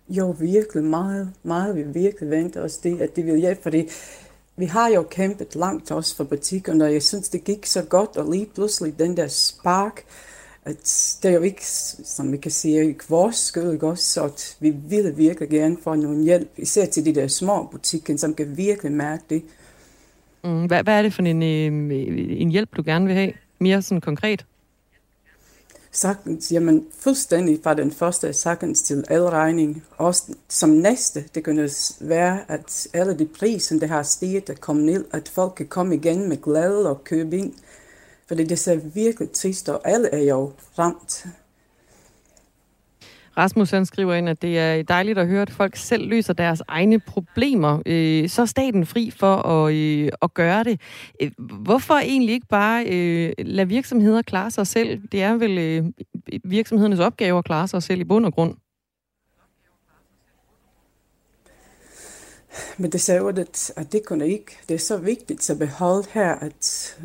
[0.09, 3.89] Jo, virkelig meget, meget vi virkelig venter os det, at det vil hjælpe, fordi
[4.57, 8.17] vi har jo kæmpet langt også for butikkerne, og jeg synes, det gik så godt,
[8.17, 10.05] og lige pludselig den der spark,
[10.65, 11.67] at det er jo ikke,
[12.05, 15.77] som vi kan sige, ikke vores skyld, ikke også, så at vi vil virkelig gerne
[15.83, 19.43] få nogen hjælp, især til de der små butikker, som kan virkelig mærke det.
[20.45, 23.33] Mm, hvad, hvad er det for en, øh, en hjælp, du gerne vil have?
[23.59, 24.45] Mere sådan konkret?
[25.97, 29.85] Sagtens, jamen fuldstændig fra den første sagtens til elregning.
[29.97, 30.15] Og
[30.49, 35.05] som næste, det kunne være, at alle de priser, der har stiget, at komme ned,
[35.13, 37.53] at folk kan komme igen med glæde og købe ind.
[38.29, 41.27] Fordi det ser virkelig trist, og alle er jo ramt.
[43.39, 46.63] Rasmus han skriver ind, at det er dejligt at høre, at folk selv løser deres
[46.69, 47.83] egne problemer.
[47.87, 50.81] Øh, så er staten fri for at, øh, at gøre det.
[51.23, 55.03] Øh, hvorfor egentlig ikke bare øh, lade virksomheder klare sig selv?
[55.13, 55.85] Det er vel øh,
[56.45, 58.55] virksomhedernes opgave at klare sig selv i bund og grund.
[62.77, 63.39] Men det ser ud,
[63.77, 64.59] at det kunne ikke.
[64.69, 66.97] Det er så vigtigt at beholde her, at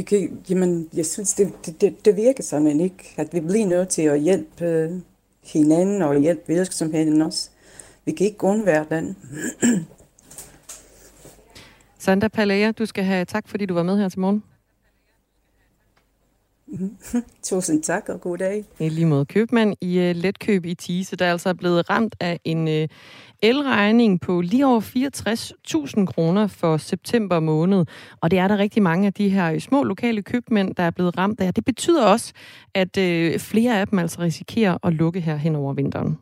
[0.00, 3.88] vi kan, jamen, jeg synes, det, det, det virker sådan ikke, at vi bliver nødt
[3.88, 4.90] til at hjælpe øh,
[5.44, 7.50] hinanden og hjælpe virksomheden også.
[8.04, 9.16] Vi kan ikke undvære den.
[11.98, 14.42] Sandra Palea, du skal have tak, fordi du var med her til morgen.
[16.70, 16.96] Mm-hmm.
[17.42, 18.64] Tusind tak, og god dag.
[18.78, 22.40] I lige måde købmand i uh, Letkøb i Tise, der er altså blevet ramt af
[22.44, 22.88] en uh,
[23.42, 27.84] elregning på lige over 64.000 kroner for september måned.
[28.20, 30.90] Og det er der rigtig mange af de her øh, små lokale købmænd, der er
[30.90, 31.54] blevet ramt af.
[31.54, 32.32] Det betyder også,
[32.74, 36.18] at uh, flere af dem altså risikerer at lukke her hen over vinteren.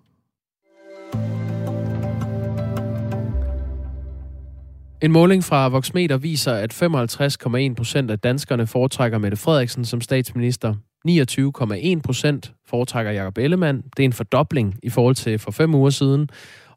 [5.03, 6.73] En måling fra Voxmeter viser, at
[7.71, 10.75] 55,1 procent af danskerne foretrækker Mette Frederiksen som statsminister.
[11.09, 13.83] 29,1 procent foretrækker Jacob Ellemann.
[13.97, 16.29] Det er en fordobling i forhold til for fem uger siden.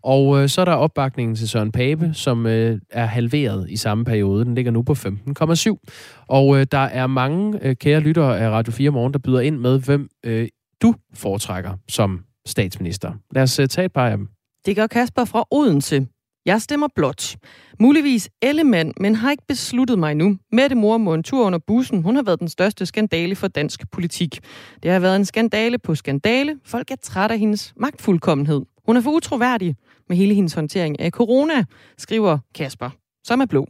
[0.01, 4.05] Og øh, så er der opbakningen til Søren Pape, som øh, er halveret i samme
[4.05, 4.45] periode.
[4.45, 6.25] Den ligger nu på 15,7.
[6.27, 9.57] Og øh, der er mange øh, kære lyttere af Radio 4 Morgen, der byder ind
[9.57, 10.47] med, hvem øh,
[10.81, 13.13] du foretrækker som statsminister.
[13.31, 14.27] Lad os øh, tage et par af dem.
[14.65, 16.07] Det gør Kasper fra Odense.
[16.45, 17.35] Jeg stemmer blot.
[17.79, 20.37] Muligvis Ellemann, men har ikke besluttet mig endnu.
[20.51, 22.03] Mette mor må en tur under bussen.
[22.03, 24.39] Hun har været den største skandale for dansk politik.
[24.83, 26.59] Det har været en skandale på skandale.
[26.65, 28.61] Folk er trætte af hendes magtfuldkommenhed.
[28.85, 29.75] Hun er for utroværdig
[30.09, 31.65] med hele hendes håndtering af corona,
[31.97, 32.89] skriver Kasper,
[33.23, 33.67] som er blå.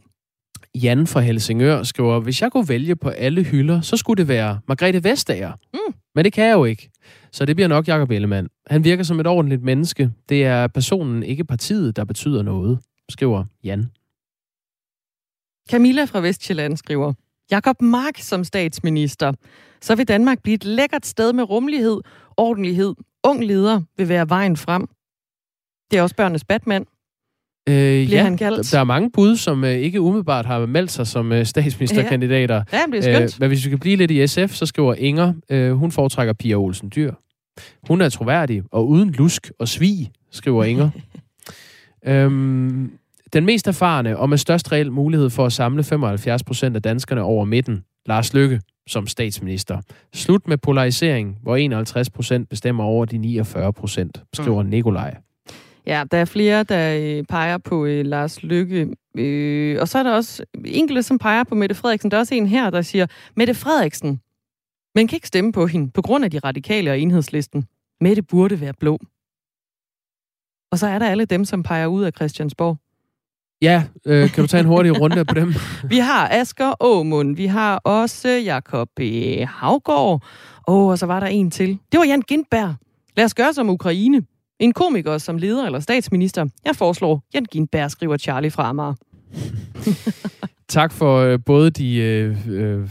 [0.74, 4.60] Jan fra Helsingør skriver, hvis jeg kunne vælge på alle hylder, så skulle det være
[4.68, 5.52] Margrethe Vestager.
[5.74, 5.94] Mm.
[6.14, 6.90] Men det kan jeg jo ikke.
[7.32, 8.48] Så det bliver nok Jacob Ellemann.
[8.66, 10.10] Han virker som et ordentligt menneske.
[10.28, 13.90] Det er personen, ikke partiet, der betyder noget, skriver Jan.
[15.70, 17.12] Camilla fra Vestjylland skriver,
[17.50, 19.32] Jakob Mark som statsminister.
[19.80, 22.00] Så vil Danmark blive et lækkert sted med rummelighed,
[22.36, 22.94] ordentlighed.
[23.24, 24.88] Ung leder vil være vejen frem.
[25.90, 26.86] Det er også børnenes Batman.
[27.68, 28.72] Øh, Bliver ja, han kaldt?
[28.72, 32.62] der er mange bud, som øh, ikke umiddelbart har meldt sig som øh, statsministerkandidater.
[32.72, 33.34] Ja, det er skønt.
[33.34, 36.32] Øh, men hvis vi skal blive lidt i SF, så skriver Inger, øh, hun foretrækker
[36.32, 37.12] Pia Olsen Dyr.
[37.88, 40.90] Hun er troværdig og uden lusk og svig, skriver Inger.
[42.06, 42.90] øhm,
[43.32, 47.22] den mest erfarne og med størst reel mulighed for at samle 75 procent af danskerne
[47.22, 49.78] over midten, Lars Lykke, som statsminister.
[50.14, 54.68] Slut med polarisering, hvor 51 procent bestemmer over de 49 procent, skriver mm.
[54.68, 55.14] Nikolaj.
[55.86, 58.88] Ja, der er flere, der øh, peger på øh, Lars Lykke.
[59.18, 62.10] Øh, og så er der også enkelte, som peger på Mette Frederiksen.
[62.10, 64.20] Der er også en her, der siger, Mette Frederiksen,
[64.94, 67.66] man kan ikke stemme på hende på grund af de radikale og enhedslisten.
[68.00, 68.98] Mette burde være blå.
[70.72, 72.76] Og så er der alle dem, som peger ud af Christiansborg.
[73.62, 75.54] Ja, øh, kan du tage en hurtig runde på dem?
[75.94, 78.88] vi har Asger Åmund, vi har også Jakob
[79.46, 80.22] Havgård,
[80.66, 81.78] oh, og så var der en til.
[81.92, 82.74] Det var Jan Gindberg.
[83.16, 84.22] Lad os gøre som Ukraine.
[84.60, 86.46] En komiker som leder eller statsminister.
[86.64, 88.94] Jeg foreslår Jan Gindberg, skriver Charlie fra Amager.
[90.68, 92.88] tak for øh, både de øh, øh,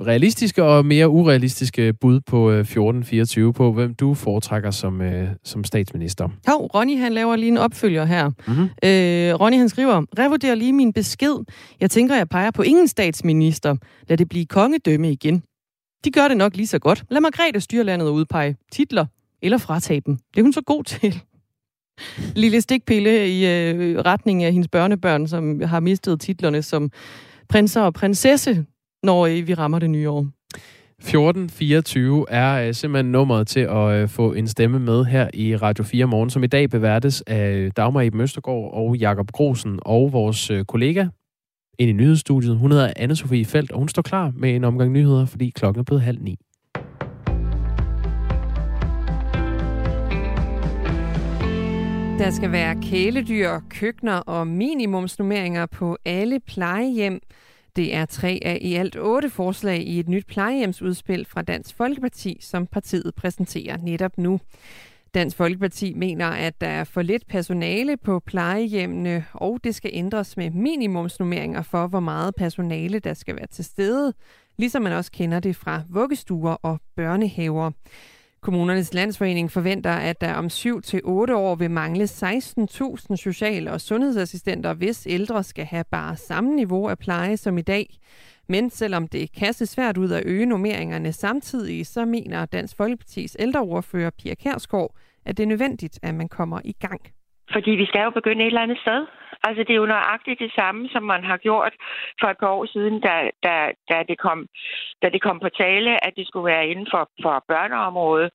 [0.00, 5.64] realistiske og mere urealistiske bud på øh, 1424 på, hvem du foretrækker som, øh, som
[5.64, 6.28] statsminister.
[6.46, 8.28] Hov, Ronny han laver lige en opfølger her.
[8.28, 8.62] Mm-hmm.
[8.62, 11.34] Øh, Ronny han skriver, revurder lige min besked.
[11.80, 13.76] Jeg tænker, jeg peger på ingen statsminister.
[14.08, 15.42] Lad det blive kongedømme igen.
[16.04, 17.04] De gør det nok lige så godt.
[17.10, 19.06] Lad Margrethe styre landet og udpege titler
[19.42, 20.16] eller fratage dem.
[20.16, 21.22] Det er hun så god til.
[22.34, 26.90] Lille stikpille i øh, retning af hendes børnebørn, som har mistet titlerne som
[27.48, 28.64] prinser og prinsesse,
[29.02, 30.26] når øh, vi rammer det nye år.
[30.98, 35.84] 1424 er øh, simpelthen nummeret til at øh, få en stemme med her i Radio
[35.84, 40.50] 4 Morgen, som i dag beværtes af Dagmar Eben Østergaard og Jakob Grosen og vores
[40.50, 41.06] øh, kollega
[41.78, 42.56] ind i nyhedsstudiet.
[42.56, 45.80] Hun hedder anne Sofie Felt, og hun står klar med en omgang nyheder, fordi klokken
[45.80, 46.36] er blevet halv ni.
[52.18, 57.20] Der skal være kæledyr, køkkener og minimumsnummeringer på alle plejehjem.
[57.76, 62.38] Det er tre af i alt otte forslag i et nyt plejehjemsudspil fra Dansk Folkeparti,
[62.40, 64.40] som partiet præsenterer netop nu.
[65.14, 70.36] Dansk Folkeparti mener, at der er for lidt personale på plejehjemmene, og det skal ændres
[70.36, 74.12] med minimumsnummeringer for, hvor meget personale der skal være til stede,
[74.58, 77.70] ligesom man også kender det fra vuggestuer og børnehaver.
[78.46, 83.80] Kommunernes Landsforening forventer, at der om 7 til otte år vil mangle 16.000 social- og
[83.80, 87.86] sundhedsassistenter, hvis ældre skal have bare samme niveau af pleje som i dag.
[88.48, 93.36] Men selvom det kan se svært ud at øge nummeringerne samtidig, så mener Dansk Folkepartis
[93.40, 94.94] ældreordfører Pia Kærsgaard,
[95.26, 97.00] at det er nødvendigt, at man kommer i gang.
[97.52, 99.06] Fordi vi skal jo begynde et eller andet sted.
[99.46, 101.74] Altså, det er jo nøjagtigt det samme, som man har gjort
[102.20, 103.14] for et par år siden, da,
[103.46, 103.54] da,
[103.90, 104.38] da, det, kom,
[105.02, 108.30] da det kom på tale, at det skulle være inden for, for børneområdet.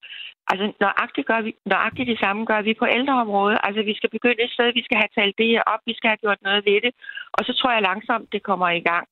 [0.50, 3.58] Altså, nøjagtigt, gør vi, nøjagtigt det samme gør vi på ældreområdet.
[3.66, 6.08] Altså, vi skal begynde et sted, vi skal have talt det her op, vi skal
[6.08, 6.92] have gjort noget ved det.
[7.36, 9.06] Og så tror jeg langsomt, det kommer i gang.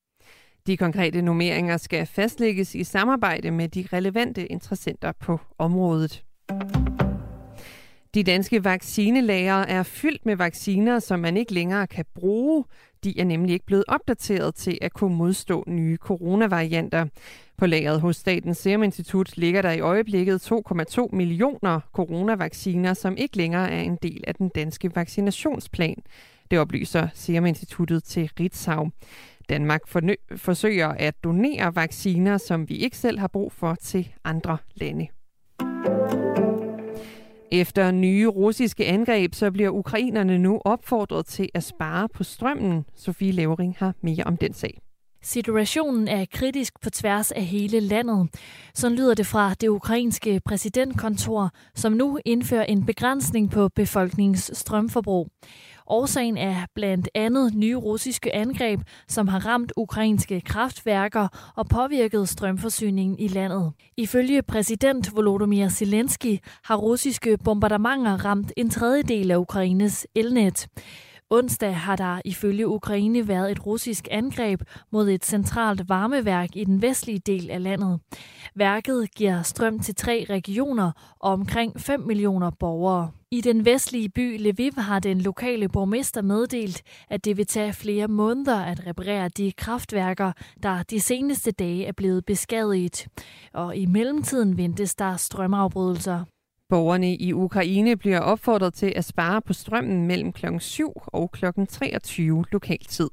[0.67, 6.25] De konkrete nummeringer skal fastlægges i samarbejde med de relevante interessenter på området.
[8.15, 12.65] De danske vaccinelager er fyldt med vacciner, som man ikke længere kan bruge.
[13.05, 17.07] De er nemlig ikke blevet opdateret til at kunne modstå nye coronavarianter.
[17.57, 23.37] På lageret hos Statens Serum Institut ligger der i øjeblikket 2,2 millioner coronavacciner, som ikke
[23.37, 26.03] længere er en del af den danske vaccinationsplan.
[26.51, 28.91] Det oplyser Serum Instituttet til Ritzau.
[29.49, 29.81] Danmark
[30.37, 35.09] forsøger at donere vacciner, som vi ikke selv har brug for, til andre lande.
[37.53, 42.85] Efter nye russiske angreb, så bliver ukrainerne nu opfordret til at spare på strømmen.
[42.97, 44.81] Sofie Levering har mere om den sag.
[45.23, 48.29] Situationen er kritisk på tværs af hele landet.
[48.75, 55.29] Så lyder det fra det ukrainske præsidentkontor, som nu indfører en begrænsning på befolkningens strømforbrug.
[55.91, 63.19] Årsagen er blandt andet nye russiske angreb, som har ramt ukrainske kraftværker og påvirket strømforsyningen
[63.19, 63.73] i landet.
[63.97, 70.69] Ifølge præsident Volodymyr Zelensky har russiske bombardementer ramt en tredjedel af Ukraines elnet.
[71.31, 76.83] Onsdag har der ifølge Ukraine været et russisk angreb mod et centralt varmeværk i den
[76.83, 78.01] vestlige del af landet.
[78.55, 83.11] Værket giver strøm til tre regioner og omkring 5 millioner borgere.
[83.33, 88.09] I den vestlige by Lviv har den lokale borgmester meddelt, at det vil tage flere
[88.09, 93.07] måneder at reparere de kraftværker, der de seneste dage er blevet beskadiget.
[93.53, 96.25] Og i mellemtiden ventes der strømafbrydelser.
[96.69, 100.47] Borgerne i Ukraine bliver opfordret til at spare på strømmen mellem kl.
[100.59, 101.45] 7 og kl.
[101.69, 103.09] 23 lokaltid.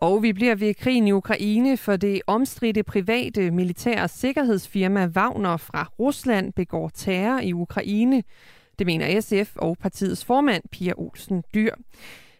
[0.00, 5.90] Og vi bliver ved krigen i Ukraine, for det omstridte private militære sikkerhedsfirma Wagner fra
[5.98, 8.22] Rusland begår terror i Ukraine.
[8.78, 11.74] Det mener SF og partiets formand, Pia Olsen Dyr.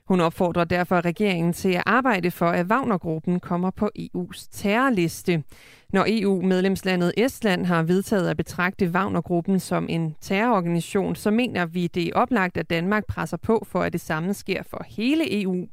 [0.08, 5.44] Hun opfordrer derfor regeringen til at arbejde for, at Wagner-gruppen kommer på EU's terrorliste.
[5.92, 12.08] Når EU-medlemslandet Estland har vedtaget at betragte Wagner-gruppen som en terrororganisation, så mener vi, det
[12.08, 15.66] er oplagt, at Danmark presser på for, at det samme sker for hele EU.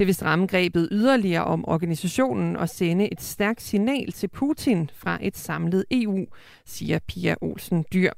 [0.00, 5.18] Det vil stramme grebet yderligere om organisationen og sende et stærkt signal til Putin fra
[5.20, 6.26] et samlet EU,
[6.64, 8.10] siger Pia Olsen Dyr.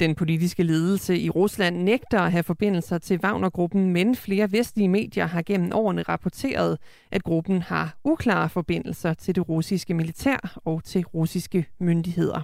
[0.00, 5.26] Den politiske ledelse i Rusland nægter at have forbindelser til Wagner-gruppen, men flere vestlige medier
[5.26, 6.78] har gennem årene rapporteret,
[7.10, 12.42] at gruppen har uklare forbindelser til det russiske militær og til russiske myndigheder.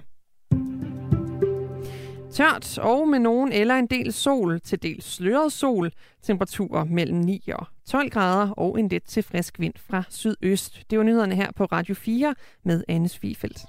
[2.31, 5.91] Tørt og med nogen eller en del sol, til del sløret sol,
[6.23, 10.81] temperaturer mellem 9 og 12 grader og en lidt til frisk vind fra sydøst.
[10.89, 13.59] Det var nyhederne her på Radio 4 med Anne Svifeldt.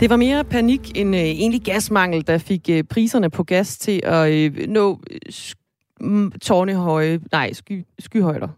[0.00, 4.00] Det var mere panik end øh, egentlig gasmangel, der fik øh, priserne på gas til
[4.04, 5.32] at øh, nå øh,
[6.42, 8.48] tårnehøje, nej, sky, skyhøjder.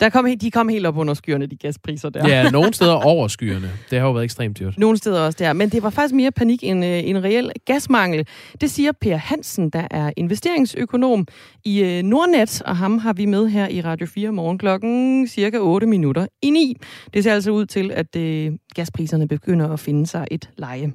[0.00, 2.28] Der kom, de kom helt op under skyerne, de gaspriser der.
[2.28, 3.70] Ja, nogle steder over skyerne.
[3.90, 4.78] Det har jo været ekstremt dyrt.
[4.78, 5.52] Nogle steder også der.
[5.52, 8.26] Men det var faktisk mere panik end øh, en reel gasmangel.
[8.60, 11.26] Det siger Per Hansen, der er investeringsøkonom
[11.64, 15.58] i øh, Nordnet, og ham har vi med her i Radio 4 morgen klokken cirka
[15.58, 16.76] 8 minutter i 9.
[17.14, 20.92] Det ser altså ud til, at øh, gaspriserne begynder at finde sig et leje.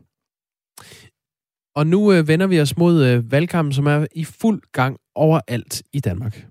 [1.76, 5.82] Og nu øh, vender vi os mod øh, valgkampen, som er i fuld gang overalt
[5.94, 6.48] i Danmark.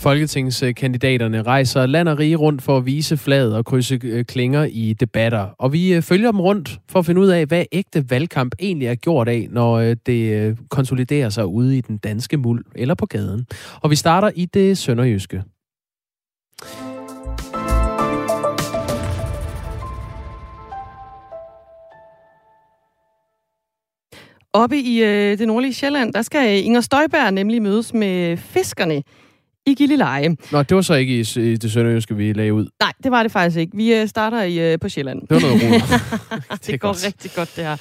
[0.00, 4.92] Folketingskandidaterne rejser land og rige rundt for at vise flaget og krydse øh, klinger i
[5.00, 5.48] debatter.
[5.58, 8.88] Og vi øh, følger dem rundt for at finde ud af, hvad ægte valgkamp egentlig
[8.88, 13.06] er gjort af, når øh, det konsoliderer sig ude i den danske muld eller på
[13.06, 13.46] gaden.
[13.80, 15.42] Og vi starter i det sønderjyske.
[24.52, 29.02] Oppe i øh, det nordlige Sjælland, der skal Inger Støjberg nemlig mødes med fiskerne
[29.66, 30.28] i Gilleleje.
[30.52, 32.66] Nå, det var så ikke i, i det sønderjyske, vi lagde ud.
[32.80, 33.76] Nej, det var det faktisk ikke.
[33.76, 35.20] Vi øh, starter i, øh, på Sjælland.
[35.20, 35.60] Det var noget
[36.52, 37.06] det, det går godt.
[37.06, 37.76] rigtig godt, det her.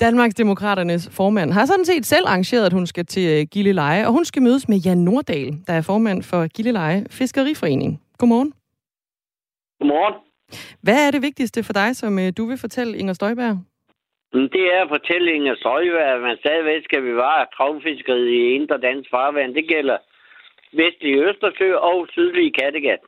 [0.00, 4.12] Danmarks Demokraternes formand har sådan set selv arrangeret, at hun skal til øh, Gilleleje, og
[4.12, 8.00] hun skal mødes med Jan Nordahl, der er formand for Gilleleje Fiskeriforening.
[8.18, 8.52] Godmorgen.
[9.80, 10.14] Godmorgen.
[10.82, 13.56] Hvad er det vigtigste for dig, som du vil fortælle Inger Støjberg?
[14.32, 19.10] Det er at fortælle Inger Støjberg, at man stadigvæk skal bevare travfiskeriet i indre dansk
[19.14, 19.54] farvand.
[19.54, 19.98] Det gælder
[20.82, 23.02] vestlige Østersø og sydlige Kattegat.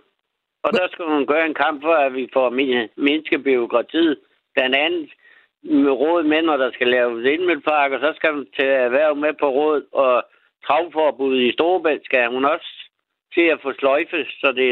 [0.64, 2.48] Og der skal man gøre en kamp for, at vi får
[3.08, 4.16] mindske byråkratiet.
[4.54, 5.08] Blandt andet
[5.62, 9.14] med råd med, når der skal laves indmødpark, og så skal man til at være
[9.14, 10.14] med på råd, og
[10.66, 12.70] travforbud i Storebælt skal hun også
[13.34, 14.70] til at få sløjfe, så, det,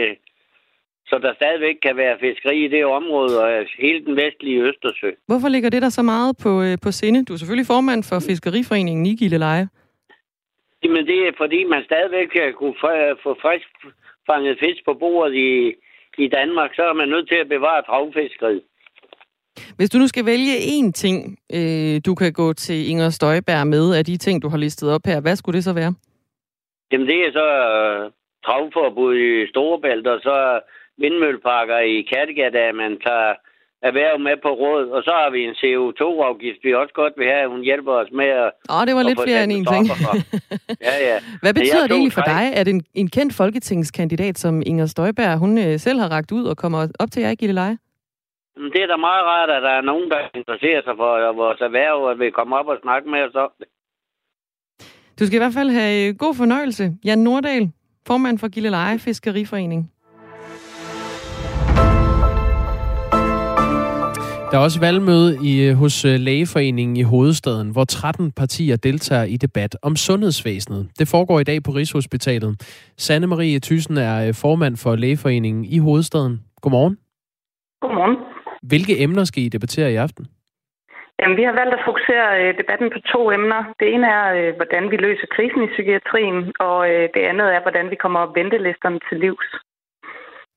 [1.09, 5.11] så der stadigvæk kan være fiskeri i det område, og hele den vestlige Østersø.
[5.27, 7.25] Hvorfor ligger det der så meget på, øh, på sinde?
[7.25, 9.69] Du er selvfølgelig formand for Fiskeriforeningen i Gilleleje.
[10.87, 12.79] Jamen det er fordi, man stadigvæk kan kunne
[13.25, 13.69] få frisk
[14.29, 15.75] fanget fisk på bordet i,
[16.25, 18.63] i Danmark, så er man nødt til at bevare travfiskeriet.
[19.77, 23.95] Hvis du nu skal vælge én ting, øh, du kan gå til Inger Støjberg med
[23.99, 25.93] af de ting, du har listet op her, hvad skulle det så være?
[26.93, 28.13] Jamen det er så uh,
[28.45, 30.61] travforbud i Storebælt, og så
[30.99, 33.35] vindmølleparker i Kattegat, at man tager
[33.83, 34.85] erhverv med på råd.
[34.97, 38.11] Og så har vi en CO2-afgift, vi også godt vil have, at hun hjælper os
[38.13, 38.51] med at...
[38.75, 39.85] Åh, det var lidt flere end en ting.
[40.89, 41.17] ja, ja.
[41.43, 45.59] Hvad betyder det egentlig for dig, at en, en kendt folketingskandidat som Inger Støjberg, hun
[45.59, 47.79] øh, selv har ragt ud og kommer op til jer i Gilleleje?
[48.75, 51.99] Det er da meget rart, at der er nogen, der interesserer sig for vores erhverv,
[52.03, 53.69] og vil komme op og snakke med os om det.
[55.21, 56.85] Du skal i hvert fald have god fornøjelse.
[57.05, 57.73] Jan Nordahl,
[58.07, 59.93] formand for Gilleleje Fiskeriforening.
[64.51, 69.25] Der er også valgmøde i, øh, hos øh, Lægeforeningen i hovedstaden, hvor 13 partier deltager
[69.25, 70.83] i debat om sundhedsvæsenet.
[70.99, 72.53] Det foregår i dag på Rigshospitalet.
[72.97, 76.35] Sanne Marie Thyssen er øh, formand for Lægeforeningen i hovedstaden.
[76.63, 76.97] Godmorgen.
[77.83, 78.17] Godmorgen.
[78.63, 80.25] Hvilke emner skal I debattere i aften?
[81.19, 83.63] Jamen, vi har valgt at fokusere debatten på to emner.
[83.81, 86.79] Det ene er, hvordan vi løser krisen i psykiatrien, og
[87.15, 89.49] det andet er, hvordan vi kommer ventelisterne til livs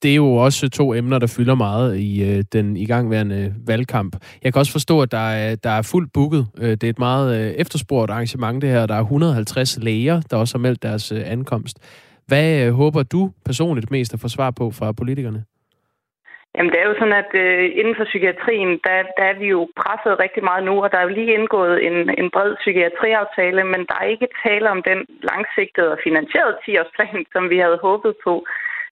[0.04, 4.16] det er jo også to emner, der fylder meget i øh, den igangværende valgkamp.
[4.44, 6.48] Jeg kan også forstå, at der er, der er fuldt booket.
[6.62, 8.86] Øh, det er et meget øh, efterspurgt arrangement, det her.
[8.86, 11.78] Der er 150 læger, der også har meldt deres øh, ankomst.
[12.28, 15.44] Hvad øh, håber du personligt mest at få svar på fra politikerne?
[16.56, 19.62] Jamen, det er jo sådan, at øh, inden for psykiatrien, der, der er vi jo
[19.82, 23.82] presset rigtig meget nu, og der er jo lige indgået en, en bred psykiatriaftale, men
[23.90, 28.34] der er ikke tale om den langsigtede og finansierede 10-årsplan, som vi havde håbet på.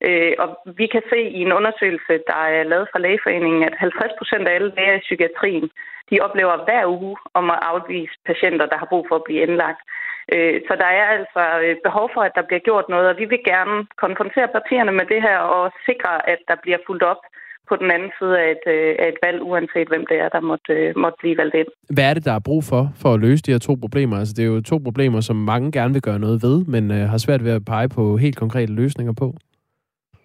[0.08, 4.12] Øh, og vi kan se i en undersøgelse, der er lavet fra Lægeforeningen, at 50
[4.18, 5.70] procent af alle læger i psykiatrien,
[6.10, 9.82] de oplever hver uge om at afvise patienter, der har brug for at blive indlagt.
[10.34, 13.26] Øh, så der er altså øh, behov for, at der bliver gjort noget, og vi
[13.26, 17.22] vil gerne konfrontere partierne med det her og sikre, at der bliver fuldt op
[17.70, 18.66] på den anden side af et,
[19.04, 21.68] af et valg, uanset hvem det er, der måtte, måtte blive valgt ind.
[21.96, 24.18] Hvad er det, der er brug for, for at løse de her to problemer?
[24.18, 27.10] Altså, det er jo to problemer, som mange gerne vil gøre noget ved, men øh,
[27.12, 29.34] har svært ved at pege på helt konkrete løsninger på.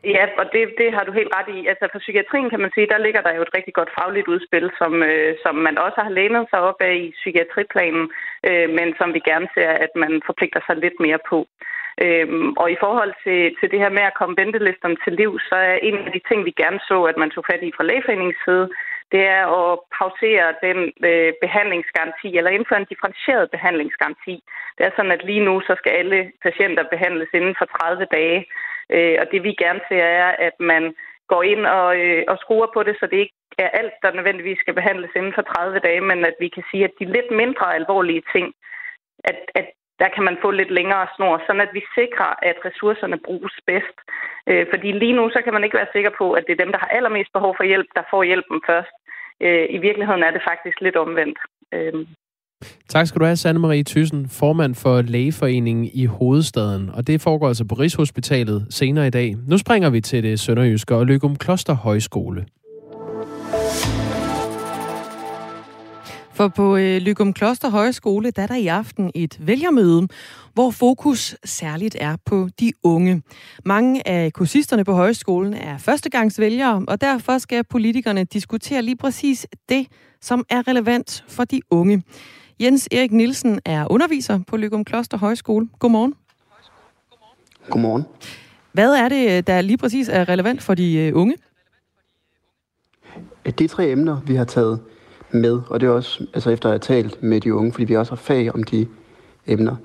[0.05, 1.67] Ja, og det, det har du helt ret i.
[1.67, 4.71] Altså for psykiatrien kan man sige, der ligger der jo et rigtig godt fagligt udspil,
[4.81, 8.05] som, øh, som man også har lænet sig op af i psykiatriplanen,
[8.49, 11.39] øh, men som vi gerne ser, at man forpligter sig lidt mere på.
[12.05, 15.57] Øhm, og i forhold til, til det her med at komme ventelisterne til liv, så
[15.71, 18.43] er en af de ting, vi gerne så, at man tog fat i fra lægeforeningens
[18.47, 18.67] side,
[19.13, 24.35] det er at pausere den øh, behandlingsgaranti, eller indføre en differentieret behandlingsgaranti.
[24.77, 28.41] Det er sådan, at lige nu, så skal alle patienter behandles inden for 30 dage.
[28.91, 30.95] Øh, og det vi gerne ser er, at man
[31.29, 34.59] går ind og, øh, og skruer på det, så det ikke er alt, der nødvendigvis
[34.59, 37.75] skal behandles inden for 30 dage, men at vi kan sige, at de lidt mindre
[37.75, 38.47] alvorlige ting,
[39.25, 39.67] at, at
[40.03, 43.97] der kan man få lidt længere snor, sådan at vi sikrer, at ressourcerne bruges bedst.
[44.49, 46.73] Øh, fordi lige nu, så kan man ikke være sikker på, at det er dem,
[46.73, 48.95] der har allermest behov for hjælp, der får hjælpen først.
[49.41, 51.39] Øh, I virkeligheden er det faktisk lidt omvendt.
[51.75, 51.95] Øh,
[52.89, 56.91] Tak skal du have, Sanne Marie Thyssen, formand for Lægeforeningen i hovedstaden.
[56.91, 59.37] Og det foregår altså på Rigshospitalet senere i dag.
[59.47, 62.45] Nu springer vi til det sønderjyske og Løgum Kloster Højskole.
[66.35, 70.09] For på øh, Lygum Kloster Højskole, der er der i aften et vælgermøde,
[70.55, 73.23] hvor fokus særligt er på de unge.
[73.65, 79.87] Mange af kursisterne på højskolen er førstegangsvælgere, og derfor skal politikerne diskutere lige præcis det,
[80.21, 82.03] som er relevant for de unge.
[82.63, 85.69] Jens Erik Nielsen er underviser på Lygum Kloster Højskole.
[85.79, 86.15] Godmorgen.
[87.71, 88.05] Godmorgen.
[88.73, 91.37] Hvad er det, der lige præcis er relevant for de øh, unge?
[93.59, 94.81] De tre emner, vi har taget
[95.31, 97.97] med, og det er også altså efter at have talt med de unge, fordi vi
[97.97, 98.87] også har fag om de
[99.47, 99.77] emner.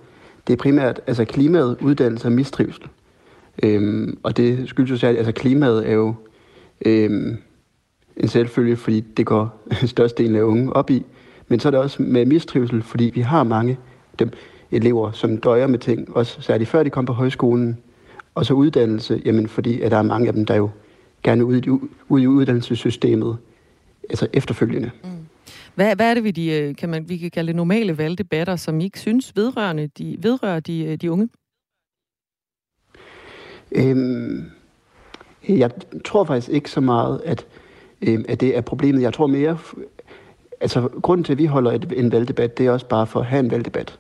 [0.47, 2.87] Det er primært altså klimaet, uddannelse og mistrivsel.
[3.63, 6.15] Øhm, og det skyldes jo særligt, altså klimaet er jo
[6.85, 7.37] øhm,
[8.17, 11.05] en selvfølge, fordi det går størstedelen af unge op i.
[11.47, 13.77] Men så er det også med mistrivsel, fordi vi har mange
[14.19, 14.31] dem,
[14.71, 17.77] elever, som døjer med ting, også særligt før de kom på højskolen.
[18.35, 20.69] Og så uddannelse, jamen fordi at der er mange af dem, der jo
[21.23, 21.69] gerne ud i,
[22.09, 23.37] ud i uddannelsessystemet,
[24.09, 24.91] altså efterfølgende.
[25.03, 25.09] Mm.
[25.75, 28.55] Hvad, hvad er det, vi, de, øh, kan man, vi kan kalde det normale valgdebatter,
[28.55, 31.29] som I ikke synes vedrørende de, vedrører de, øh, de unge?
[33.71, 34.45] Øhm,
[35.49, 35.71] jeg
[36.05, 37.45] tror faktisk ikke så meget, at,
[38.01, 39.01] øhm, at det er problemet.
[39.01, 39.57] Jeg tror mere,
[40.61, 43.25] altså grunden til, at vi holder et, en valgdebat, det er også bare for at
[43.25, 43.99] have en valgdebat.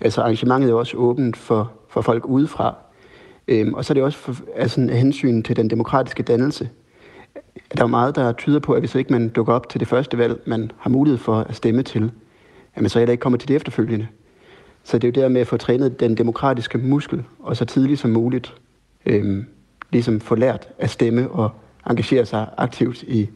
[0.00, 2.74] Altså arrangementet er også åbent for, for folk udefra.
[3.48, 6.70] Øhm, og så er det også for, altså, af hensyn til den demokratiske dannelse.
[7.76, 10.18] Der er meget, der tyder på, at hvis ikke man dukker op til det første
[10.18, 12.10] valg, man har mulighed for at stemme til,
[12.74, 14.06] at man så heller ikke kommer til det efterfølgende.
[14.84, 18.00] Så det er jo der med at få trænet den demokratiske muskel, og så tidligt
[18.00, 18.54] som muligt,
[19.06, 19.46] øhm,
[19.90, 21.50] ligesom få lært at stemme og
[21.90, 23.28] engagere sig aktivt i,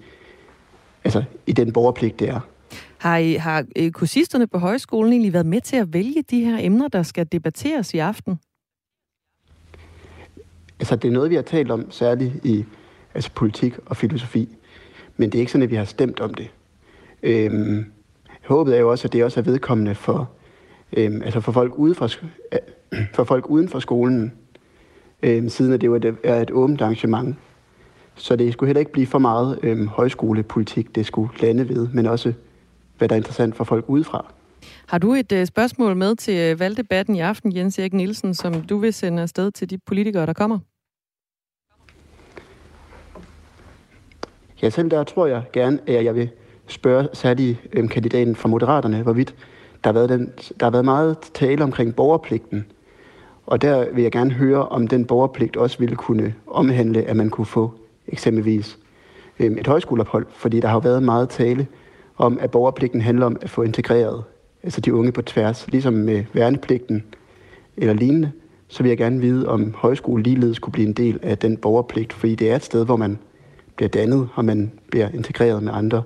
[1.04, 2.40] altså, i den borgerpligt, det er.
[2.98, 6.58] Har, I, har øh, kursisterne på højskolen egentlig været med til at vælge de her
[6.60, 8.38] emner, der skal debatteres i aften?
[10.80, 12.64] Altså, det er noget, vi har talt om, særligt i
[13.14, 14.48] altså politik og filosofi.
[15.16, 16.50] Men det er ikke sådan, at vi har stemt om det.
[17.22, 17.84] Øhm,
[18.46, 20.30] håbet er jo også, at det også er vedkommende for,
[20.92, 22.08] øhm, altså for, folk, ude fra,
[22.52, 24.32] øh, for folk uden for skolen,
[25.22, 27.36] øhm, siden at det jo er et, er et åbent arrangement.
[28.14, 32.06] Så det skulle heller ikke blive for meget øhm, højskolepolitik, det skulle lande ved, men
[32.06, 32.32] også
[32.98, 34.32] hvad der er interessant for folk udefra.
[34.86, 38.62] Har du et uh, spørgsmål med til uh, valgdebatten i aften, Jens Erik Nielsen, som
[38.62, 40.58] du vil sende afsted til de politikere, der kommer?
[44.62, 46.30] Ja, selv der tror jeg gerne, at jeg vil
[46.66, 49.34] spørge særligt øhm, kandidaten fra Moderaterne, hvorvidt
[49.84, 52.66] der har, været den, der har været meget tale omkring borgerpligten.
[53.46, 57.30] Og der vil jeg gerne høre, om den borgerpligt også ville kunne omhandle, at man
[57.30, 57.72] kunne få
[58.08, 58.78] eksempelvis
[59.38, 61.66] øhm, et højskoleophold, fordi der har været meget tale
[62.18, 64.24] om, at borgerpligten handler om at få integreret
[64.62, 67.04] altså de unge på tværs, ligesom med værnepligten
[67.76, 68.32] eller lignende,
[68.68, 72.12] så vil jeg gerne vide, om højskole ligeledes kunne blive en del af den borgerpligt,
[72.12, 73.18] fordi det er et sted, hvor man
[73.76, 76.02] bliver dannet, og man bliver integreret med andre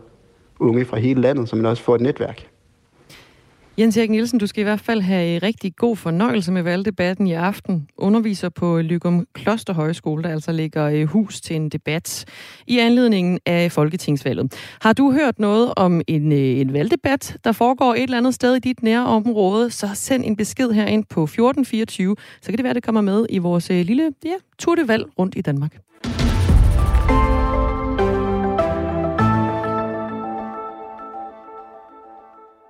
[0.58, 2.51] unge fra hele landet, så man også får et netværk.
[3.78, 7.32] Jens Erik Nielsen, du skal i hvert fald have rigtig god fornøjelse med valgdebatten i
[7.32, 7.88] aften.
[7.98, 12.24] Underviser på Lygum Klosterhøjskole, der altså ligger øh, hus til en debat
[12.66, 14.54] i anledningen af Folketingsvalget.
[14.82, 18.56] Har du hørt noget om en, øh, en valgdebat, der foregår et eller andet sted
[18.56, 22.74] i dit nære område, så send en besked herind på 1424, så kan det være,
[22.74, 25.78] det kommer med i vores øh, lille ja, turdevalg rundt i Danmark.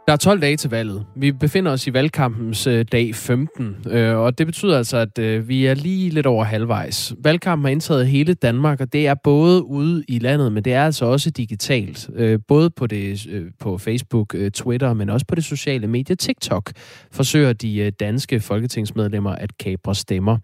[0.06, 1.06] Der er 12 dage til valget.
[1.16, 5.48] Vi befinder os i valgkampens øh, dag 15, øh, og det betyder altså, at øh,
[5.48, 7.14] vi er lige lidt over halvvejs.
[7.18, 10.84] Valgkampen har indtaget hele Danmark, og det er både ude i landet, men det er
[10.84, 12.10] altså også digitalt.
[12.14, 16.16] Øh, både på, det, øh, på Facebook, øh, Twitter, men også på det sociale medie
[16.16, 16.72] TikTok,
[17.12, 20.38] forsøger de øh, danske folketingsmedlemmer at kapre stemmer.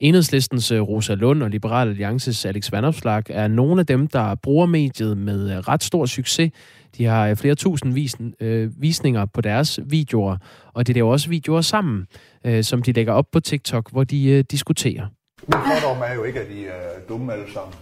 [0.00, 4.66] Enhedslistens øh, Rosa Lund og Liberal Alliances Alex Vanopslag er nogle af dem, der bruger
[4.66, 6.50] mediet med øh, ret stor succes
[6.98, 10.36] de har øh, flere tusind vis, øh, visninger på deres videoer,
[10.74, 12.06] og de laver også videoer sammen,
[12.44, 15.06] øh, som de lægger op på TikTok, hvor de øh, diskuterer.
[15.46, 17.74] Min fordom er jo ikke, at de er dumme alle sammen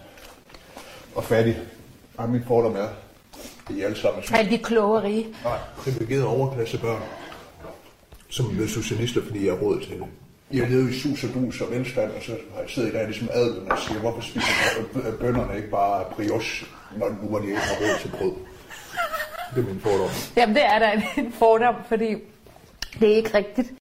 [1.14, 1.56] og fattige.
[2.18, 2.88] Nej, min fordom er, at
[3.68, 5.26] de alle sammen er de kloge og rige?
[5.44, 7.02] Nej, privilegerede overklasse børn,
[8.28, 10.23] som er blevet socialister, fordi jeg har råd til det.
[10.50, 12.92] I har levet i sus og dus og velstand, og så har jeg siddet i
[12.92, 14.46] dag ligesom adelen og siger, hvorfor spiser
[15.20, 16.66] bønderne ikke bare brioche,
[16.98, 18.32] når nu hvor de ikke har råd til brød?
[19.54, 20.10] Det er min fordom.
[20.36, 22.14] Jamen, det er da en fordom, fordi
[23.00, 23.72] det er ikke rigtigt.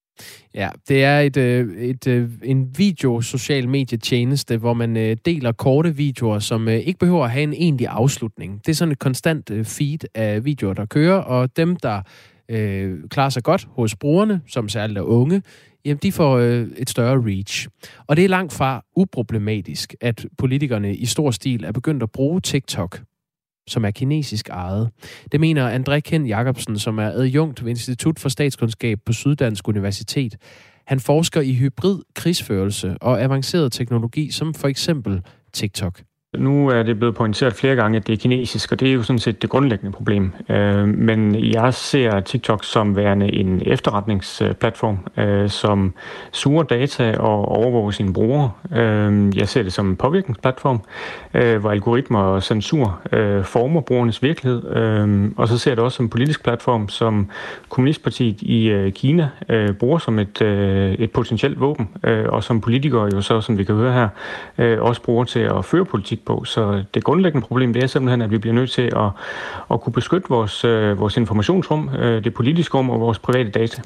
[0.56, 5.52] Ja, det er et, øh, et, øh, en video social medietjeneste, hvor man øh, deler
[5.52, 8.62] korte videoer, som ikke behøver at have en egentlig afslutning.
[8.66, 12.02] Det er sådan et konstant feed af videoer, der kører, og dem, der
[12.50, 15.42] øh, klarer sig godt hos brugerne, som særligt er unge,
[15.86, 17.68] jamen de får øh, et større reach.
[18.08, 22.42] Og det er langt fra uproblematisk, at politikerne i stor stil er begyndt at bruge
[22.42, 23.02] TikTok
[23.68, 24.90] som er kinesisk ejet.
[25.32, 30.36] Det mener André Ken Jacobsen, som er adjunkt ved Institut for Statskundskab på Syddansk Universitet.
[30.88, 35.22] Han forsker i hybrid krigsførelse og avanceret teknologi, som for eksempel
[35.54, 36.02] TikTok.
[36.38, 39.04] Nu er det blevet pointeret flere gange, at det er kinesisk, og det er jo
[39.04, 40.34] sådan set det grundlæggende problem.
[40.50, 45.94] Øh, men jeg ser TikTok som værende en efterretningsplatform, øh, som
[46.32, 48.52] suger data og overvåger sine brugere.
[48.76, 50.82] Øh, jeg ser det som en påvirkningsplatform,
[51.60, 53.02] hvor algoritmer og censur
[53.44, 54.64] former brugernes virkelighed.
[55.38, 57.30] Og så ser jeg det også som en politisk platform, som
[57.70, 59.30] Kommunistpartiet i Kina
[59.80, 60.42] bruger som et,
[61.00, 65.24] et potentielt våben, og som politikere jo så, som vi kan høre her, også bruger
[65.24, 66.44] til at føre politik på.
[66.44, 69.10] Så øh, det grundlæggende problem, det er simpelthen, at vi bliver nødt til at,
[69.72, 73.82] at kunne beskytte vores, øh, vores informationsrum, øh, det politiske rum og vores private data.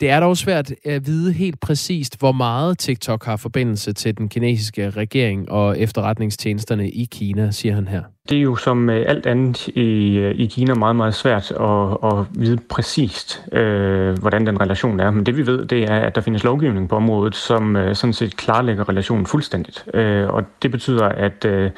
[0.00, 4.28] Det er dog svært at vide helt præcist, hvor meget TikTok har forbindelse til den
[4.28, 8.02] kinesiske regering og efterretningstjenesterne i Kina, siger han her.
[8.30, 12.10] Det er jo som øh, alt andet i, øh, i Kina meget, meget svært at,
[12.10, 15.10] at vide præcist, øh, hvordan den relation er.
[15.10, 18.12] Men det vi ved, det er, at der findes lovgivning på området, som øh, sådan
[18.12, 19.84] set klarlægger relationen fuldstændigt.
[19.94, 21.70] Øh, og det betyder, at øh,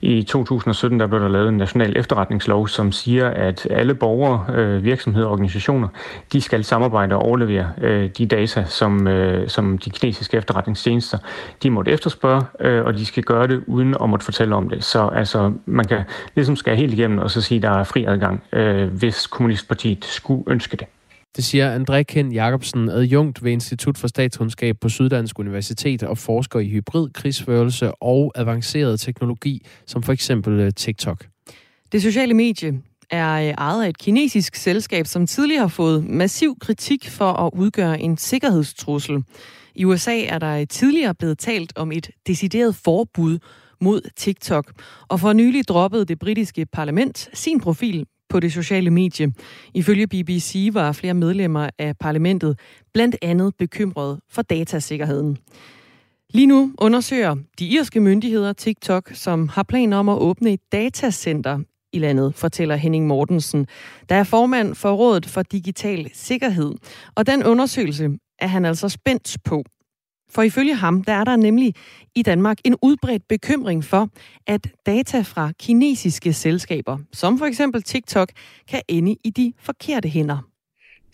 [0.00, 4.84] i 2017 der blev der lavet en national efterretningslov, som siger, at alle borgere, øh,
[4.84, 5.88] virksomheder og organisationer,
[6.32, 11.18] de skal samarbejde og overlevere øh, de data, som, øh, som de kinesiske efterretningstjenester,
[11.62, 14.84] de måtte efterspørge, øh, og de skal gøre det uden at måtte fortælle om det.
[14.84, 15.95] Så altså, man kan
[16.34, 20.04] ligesom skal helt igennem og så sige, at der er fri adgang, øh, hvis Kommunistpartiet
[20.04, 20.86] skulle ønske det.
[21.36, 26.60] Det siger André Ken Jacobsen, adjunkt ved Institut for Statskundskab på Syddansk Universitet og forsker
[26.60, 31.26] i hybrid krigsførelse og avanceret teknologi, som for eksempel øh, TikTok.
[31.92, 36.58] Det sociale medie er øh, ejet af et kinesisk selskab, som tidligere har fået massiv
[36.60, 39.22] kritik for at udgøre en sikkerhedstrussel.
[39.74, 43.38] I USA er der tidligere blevet talt om et decideret forbud
[43.80, 44.72] mod TikTok.
[45.08, 49.32] Og for nylig droppede det britiske parlament sin profil på det sociale medie.
[49.74, 52.58] Ifølge BBC var flere medlemmer af parlamentet
[52.94, 55.38] blandt andet bekymrede for datasikkerheden.
[56.30, 61.58] Lige nu undersøger de irske myndigheder TikTok, som har planer om at åbne et datacenter
[61.92, 63.66] i landet, fortæller Henning Mortensen,
[64.08, 66.74] der er formand for Rådet for Digital Sikkerhed.
[67.14, 69.64] Og den undersøgelse er han altså spændt på.
[70.36, 71.74] For ifølge ham, der er der nemlig
[72.14, 74.08] i Danmark en udbredt bekymring for,
[74.46, 78.28] at data fra kinesiske selskaber, som for eksempel TikTok,
[78.70, 80.38] kan ende i de forkerte hænder.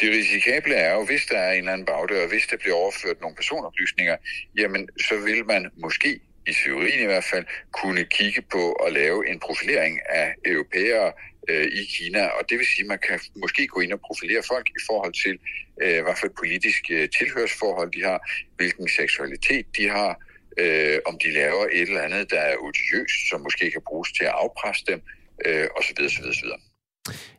[0.01, 3.21] Det risikable er jo, hvis der er en eller anden bagdør, hvis der bliver overført
[3.21, 4.17] nogle personoplysninger,
[4.59, 9.29] jamen så vil man måske, i teorien i hvert fald, kunne kigge på at lave
[9.31, 11.13] en profilering af europæere
[11.49, 14.43] øh, i Kina, og det vil sige, at man kan måske gå ind og profilere
[14.49, 15.39] folk i forhold til,
[15.83, 18.19] øh, hvad for et politisk øh, tilhørsforhold de har,
[18.57, 20.21] hvilken seksualitet de har,
[20.59, 24.25] øh, om de laver et eller andet, der er odiøst, som måske kan bruges til
[24.25, 25.03] at afpresse dem,
[25.47, 25.97] øh, osv.
[26.05, 26.72] osv., osv.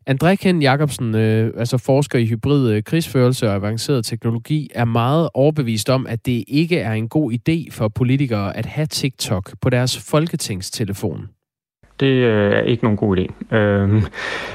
[0.09, 5.30] André Ken Jacobsen, øh, altså forsker i hybrid øh, krigsførelse og avanceret teknologi, er meget
[5.34, 9.70] overbevist om, at det ikke er en god idé for politikere at have TikTok på
[9.70, 11.30] deres folketingstelefon.
[12.04, 13.56] Det øh, er ikke nogen god idé.
[13.56, 14.04] Øh,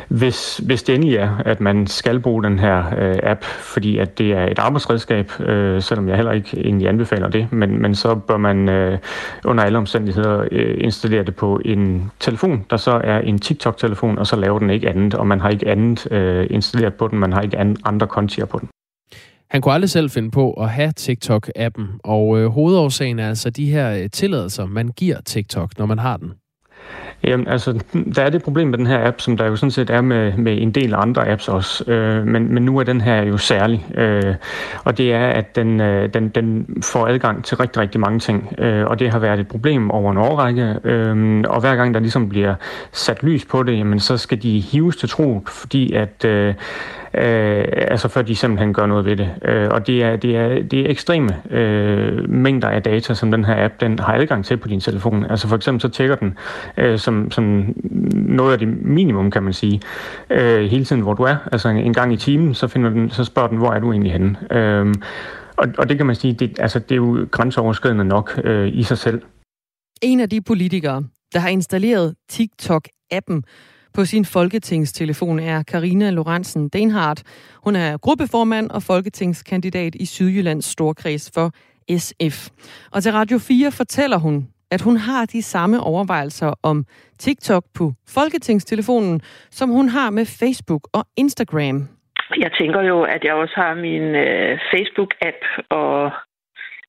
[0.09, 4.19] hvis, hvis det endelig er, at man skal bruge den her øh, app, fordi at
[4.19, 8.15] det er et arbejdsredskab, øh, selvom jeg heller ikke egentlig anbefaler det, men, men så
[8.15, 8.99] bør man øh,
[9.45, 14.27] under alle omstændigheder øh, installere det på en telefon, der så er en TikTok-telefon, og
[14.27, 17.33] så laver den ikke andet, og man har ikke andet øh, installeret på den, man
[17.33, 18.69] har ikke andre kontier på den.
[19.51, 23.71] Han kunne aldrig selv finde på at have TikTok-appen, og øh, hovedårsagen er altså de
[23.71, 26.33] her øh, tilladelser, man giver TikTok, når man har den.
[27.25, 29.91] Jamen, altså, der er det problem med den her app, som der jo sådan set
[29.91, 31.91] er med, med en del andre apps også.
[31.93, 33.87] Øh, men, men nu er den her jo særlig.
[33.95, 34.35] Øh,
[34.85, 38.55] og det er, at den, øh, den, den får adgang til rigtig, rigtig mange ting.
[38.59, 40.75] Øh, og det har været et problem over en årrække.
[40.85, 42.55] Øh, og hver gang der ligesom bliver
[42.93, 46.25] sat lys på det, jamen, så skal de hives til tro, fordi at...
[46.25, 46.55] Øh,
[47.19, 49.31] øh, altså før de simpelthen gør noget ved det.
[49.45, 53.45] Øh, og det er, det er, det er ekstreme øh, mængder af data, som den
[53.45, 55.25] her app den har adgang til på din telefon.
[55.25, 56.39] Altså for eksempel så tjekker den
[56.77, 57.75] øh, som, som
[58.12, 59.81] noget af det minimum, kan man sige,
[60.31, 61.37] øh, hele tiden, hvor du er.
[61.53, 63.93] Altså en, en gang i timen, så, finder den, så spørger den, hvor er du
[63.93, 64.57] egentlig henne?
[64.57, 64.95] Øh,
[65.57, 68.83] og, og det kan man sige, det, altså, det er jo grænseoverskridende nok øh, i
[68.83, 69.23] sig selv.
[70.03, 71.05] En af de politikere,
[71.35, 73.43] der har installeret TikTok-appen,
[73.95, 77.22] på sin folketingstelefon er Karina Lorentzen Denhardt.
[77.64, 81.51] Hun er gruppeformand og folketingskandidat i Sydjyllands Storkreds for
[81.99, 82.49] SF.
[82.93, 86.84] Og til Radio 4 fortæller hun, at hun har de samme overvejelser om
[87.18, 89.20] TikTok på folketingstelefonen,
[89.51, 91.89] som hun har med Facebook og Instagram.
[92.36, 96.12] Jeg tænker jo, at jeg også har min øh, Facebook-app og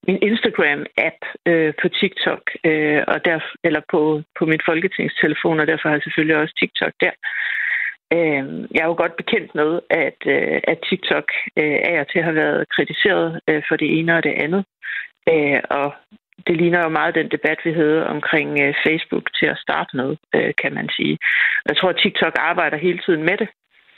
[0.08, 5.90] min Instagram-app øh, på TikTok, øh, og der, eller på, på min folketingstelefon, og derfor
[5.90, 7.14] har jeg selvfølgelig også TikTok der.
[8.18, 8.44] Øh,
[8.74, 11.28] jeg er jo godt bekendt med, at, øh, at TikTok
[11.62, 14.66] øh, af og til har været kritiseret øh, for det ene og det andet.
[15.34, 15.94] Øh, og
[16.48, 20.16] det ligner jo meget den debat, vi havde omkring øh, Facebook til at starte med,
[20.36, 21.18] øh, kan man sige.
[21.70, 23.50] Jeg tror, at TikTok arbejder hele tiden med det,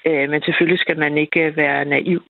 [0.07, 2.21] øh, men selvfølgelig skal man ikke øh, være naiv.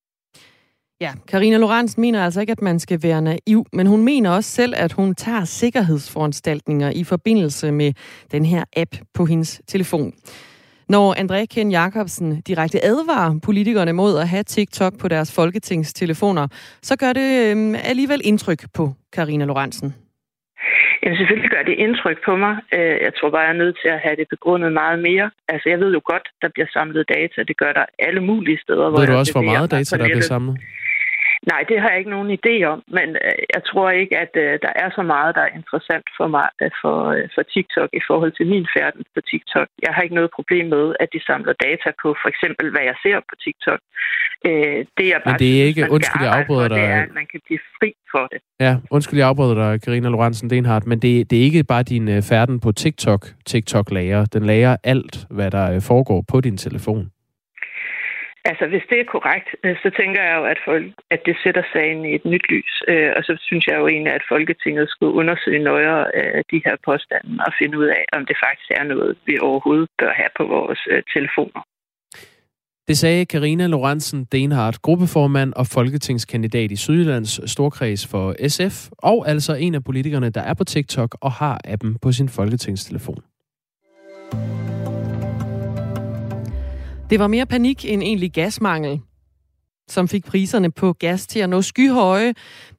[1.02, 4.49] Ja, Karina Lorenz mener altså ikke, at man skal være naiv, men hun mener også
[4.49, 7.93] selv, at hun tager sikkerhedsforanstaltninger i forbindelse med
[8.32, 10.14] den her app på hendes telefon.
[10.89, 16.47] Når André Ken Jacobsen direkte advarer politikerne mod at have TikTok på deres folketingstelefoner,
[16.82, 19.95] så gør det øh, alligevel indtryk på Karina Lorentzen.
[21.04, 22.56] Jamen selvfølgelig gør det indtryk på mig.
[22.74, 25.32] Øh, jeg tror bare, jeg er nødt til at have det begrundet meget mere.
[25.54, 27.38] Altså jeg ved jo godt, der bliver samlet data.
[27.49, 28.86] Det gør der alle mulige steder.
[28.89, 30.58] Ved du også, hvor meget data, der bliver samlet?
[31.50, 34.54] Nej, det har jeg ikke nogen idé om, men øh, jeg tror ikke, at øh,
[34.66, 36.98] der er så meget, der er interessant for mig øh, for,
[37.36, 39.68] for TikTok i forhold til min færden på TikTok.
[39.86, 42.98] Jeg har ikke noget problem med, at de samler data på for eksempel, hvad jeg
[43.06, 43.82] ser på TikTok.
[44.98, 46.78] Det er bare men det er ikke, synes, undskyld, jeg afbryder dig.
[46.78, 48.39] Det er, at man kan blive fri for det.
[48.60, 52.24] Ja, undskyld, jeg afbryder dig, Karina Lorentzen Denhardt, men det, det er ikke bare din
[52.24, 54.26] færden på TikTok, TikTok lager.
[54.26, 57.12] Den lager alt, hvad der foregår på din telefon.
[58.50, 61.64] Altså, hvis det er korrekt, øh, så tænker jeg jo, at, folk, at det sætter
[61.74, 62.74] sagen i et nyt lys.
[62.88, 66.76] Øh, og så synes jeg jo egentlig, at Folketinget skulle undersøge nøjere øh, de her
[66.86, 70.44] påstande og finde ud af, om det faktisk er noget, vi overhovedet bør have på
[70.56, 70.82] vores
[71.14, 71.62] telefoner.
[72.88, 79.54] Det sagde Karina Lorentzen Denhardt, gruppeformand og folketingskandidat i Sydjyllands Storkreds for SF, og altså
[79.56, 83.24] en af politikerne, der er på TikTok og har appen på sin folketingstelefon.
[87.12, 88.99] Det var mere panik end egentlig gasmangel,
[89.88, 92.34] som fik priserne på gas til at nå skyhøje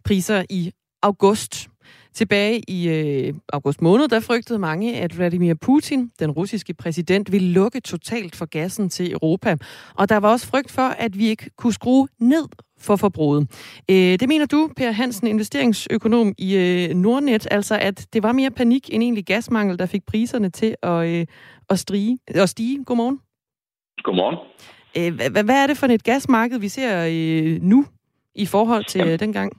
[0.04, 0.72] priser i
[1.02, 1.68] august.
[2.14, 7.48] Tilbage i øh, august måned, der frygtede mange, at Vladimir Putin, den russiske præsident, ville
[7.48, 9.56] lukke totalt for gassen til Europa.
[9.94, 12.44] Og der var også frygt for, at vi ikke kunne skrue ned
[12.78, 13.50] for forbruget.
[13.90, 18.50] Øh, det mener du, Per Hansen, investeringsøkonom i øh, Nordnet, altså at det var mere
[18.50, 21.26] panik end egentlig gasmangel, der fik priserne til at, øh,
[21.70, 22.84] at, strige, at stige.
[22.84, 23.18] Godmorgen.
[24.02, 24.38] Godmorgen.
[24.98, 25.12] Øh,
[25.46, 27.84] hvad er det for et gasmarked, vi ser øh, nu
[28.34, 29.52] i forhold til Jamen, øh, dengang?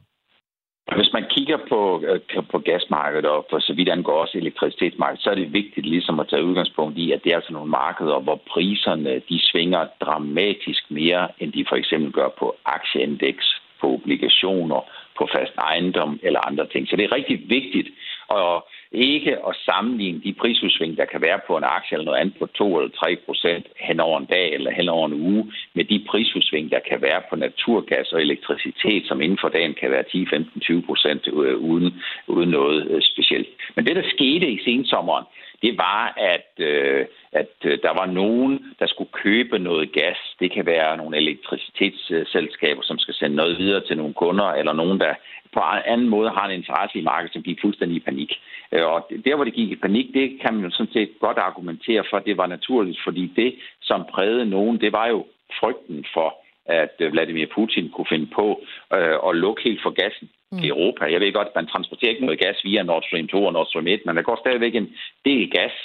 [0.95, 2.03] Hvis man kigger på,
[2.51, 6.27] på gasmarkedet og for så vidt angår også elektricitetsmarkedet, så er det vigtigt ligesom at
[6.29, 11.27] tage udgangspunkt i, at det er altså nogle markeder, hvor priserne de svinger dramatisk mere,
[11.39, 13.45] end de for eksempel gør på aktieindeks,
[13.81, 14.79] på obligationer,
[15.17, 16.87] på fast ejendom eller andre ting.
[16.87, 17.87] Så det er rigtig vigtigt
[18.31, 18.55] at
[18.93, 22.45] ikke at sammenligne de prisudsving, der kan være på en aktie eller noget andet på
[22.45, 26.05] 2 eller 3 procent hen over en dag eller hen over en uge, med de
[26.09, 30.25] prisudsving, der kan være på naturgas og elektricitet, som inden for dagen kan være 10,
[30.29, 33.47] 15, 20 procent øh, uden, uden noget øh, specielt.
[33.75, 35.25] Men det, der skete i sensommeren,
[35.63, 40.17] det var, at, øh, at øh, der var nogen, der skulle købe noget gas.
[40.39, 44.99] Det kan være nogle elektricitetsselskaber, som skal sende noget videre til nogle kunder, eller nogen,
[44.99, 45.13] der
[45.53, 48.31] på anden måde har en interesse i markedet, som gik fuldstændig i panik.
[48.73, 51.37] Øh, og der, hvor det gik i panik, det kan man jo sådan set godt
[51.37, 55.25] argumentere for, det var naturligt, fordi det, som prægede nogen, det var jo
[55.59, 58.61] frygten for, at Vladimir Putin kunne finde på
[58.93, 60.63] øh, at lukke helt for gassen mm.
[60.63, 61.11] i Europa.
[61.11, 63.67] Jeg ved godt, at man transporterer ikke noget gas via Nord Stream 2 og Nord
[63.67, 64.89] Stream 1, men der går stadigvæk en
[65.25, 65.75] del gas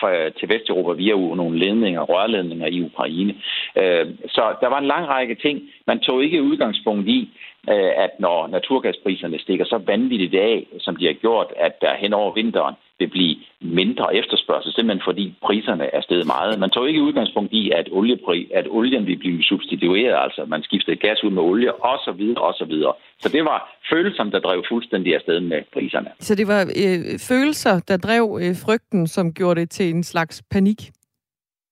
[0.00, 3.34] fra, til Vesteuropa via nogle ledninger, rørledninger i Ukraine.
[3.80, 5.62] Øh, så der var en lang række ting.
[5.86, 11.06] Man tog ikke udgangspunkt i, øh, at når naturgaspriserne stikker så vanvittigt af, som de
[11.06, 16.00] har gjort, at der hen over vinteren vil blive mindre efterspørgsel, simpelthen fordi priserne er
[16.00, 16.60] steget meget.
[16.60, 20.96] Man tog ikke udgangspunkt i, at, oliepri, at olien vil blive substitueret, altså man skiftede
[20.96, 22.92] gas ud med olie, og så videre, og så videre.
[23.20, 26.10] Så det var følelser, der drev fuldstændig afsted med priserne.
[26.20, 30.42] Så det var øh, følelser, der drev øh, frygten, som gjorde det til en slags
[30.50, 30.80] panik?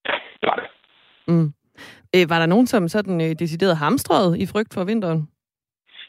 [0.08, 0.64] Ja, det var det.
[1.26, 1.52] Mm.
[2.16, 5.28] Øh, var der nogen, som sådan øh, decideret hamstrede i frygt for vinteren?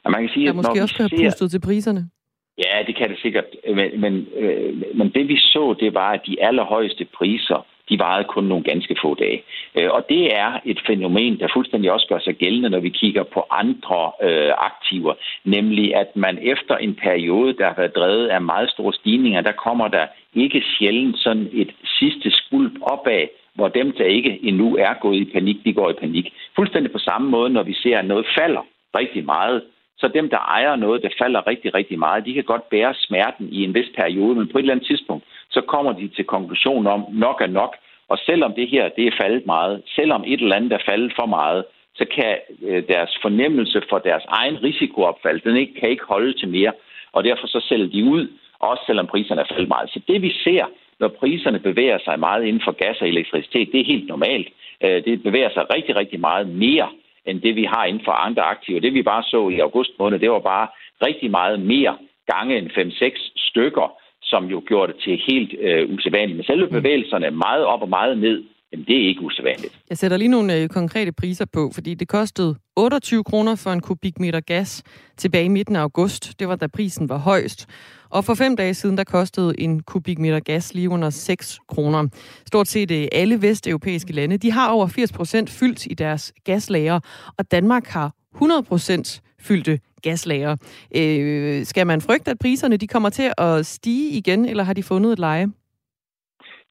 [0.06, 2.10] Ja, man kan sige, der at måske også har pustet til priserne?
[2.58, 3.46] Ja, det kan det sikkert.
[3.76, 8.28] Men, men, øh, men det vi så, det var, at de allerhøjeste priser, de varede
[8.28, 9.44] kun nogle ganske få dage.
[9.78, 13.24] Øh, og det er et fænomen, der fuldstændig også gør sig gældende, når vi kigger
[13.24, 15.14] på andre øh, aktiver.
[15.44, 19.52] Nemlig, at man efter en periode, der har været drevet af meget store stigninger, der
[19.52, 24.94] kommer der ikke sjældent sådan et sidste skulp opad, hvor dem, der ikke endnu er
[25.02, 26.34] gået i panik, de går i panik.
[26.56, 29.62] Fuldstændig på samme måde, når vi ser, at noget falder rigtig meget,
[29.98, 33.50] så dem, der ejer noget, der falder rigtig, rigtig meget, de kan godt bære smerten
[33.52, 36.88] i en vis periode, men på et eller andet tidspunkt, så kommer de til konklusionen
[36.88, 37.76] om, nok er nok.
[38.10, 41.26] Og selvom det her, det er faldet meget, selvom et eller andet er faldet for
[41.26, 41.66] meget,
[41.96, 46.50] så kan øh, deres fornemmelse for deres egen risikoopfald, den ikke, kan ikke holde til
[46.50, 46.72] mere.
[47.12, 48.28] og derfor så sælger de ud,
[48.60, 49.90] også selvom priserne er faldet meget.
[49.90, 50.66] Så det vi ser,
[51.00, 54.48] når priserne bevæger sig meget inden for gas og elektricitet, det er helt normalt.
[54.84, 56.90] Øh, det bevæger sig rigtig, rigtig meget mere
[57.26, 58.80] end det, vi har inden for andre aktiver.
[58.80, 60.68] Det vi bare så i august måned, det var bare
[61.08, 61.98] rigtig meget mere
[62.34, 66.38] gange end 5-6 stykker, som jo gjorde det til helt øh, usædvanligt.
[66.38, 66.72] Men selve mm.
[66.72, 68.44] bevægelserne meget op og meget ned,
[68.76, 69.74] jamen det er ikke usædvanligt.
[69.90, 73.80] Jeg sætter lige nogle øh, konkrete priser på, fordi det kostede 28 kroner for en
[73.80, 74.84] kubikmeter gas
[75.18, 76.40] tilbage i midten af august.
[76.40, 77.68] Det var da prisen var højst.
[78.10, 82.08] Og for fem dage siden, der kostede en kubikmeter gas lige under 6 kroner.
[82.48, 87.00] Stort set øh, alle vesteuropæiske lande, de har over 80 procent fyldt i deres gaslager,
[87.38, 90.56] og Danmark har 100 procent fyldte gaslager.
[90.96, 94.84] Øh, skal man frygte, at priserne de kommer til at stige igen, eller har de
[94.84, 95.48] fundet et leje?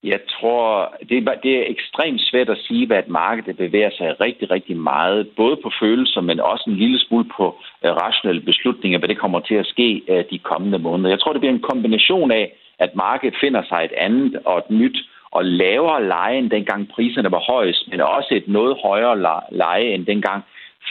[0.05, 4.21] Jeg tror, det er, det er ekstremt svært at sige, hvad et marked bevæger sig
[4.21, 7.45] rigtig, rigtig meget, både på følelser, men også en lille smule på
[7.85, 11.09] øh, rationelle beslutninger, hvad det kommer til at ske øh, de kommende måneder.
[11.09, 12.45] Jeg tror, det bliver en kombination af,
[12.79, 14.97] at markedet finder sig et andet og et nyt
[15.31, 20.05] og lavere leje, end dengang priserne var højest, men også et noget højere leje end
[20.05, 20.43] dengang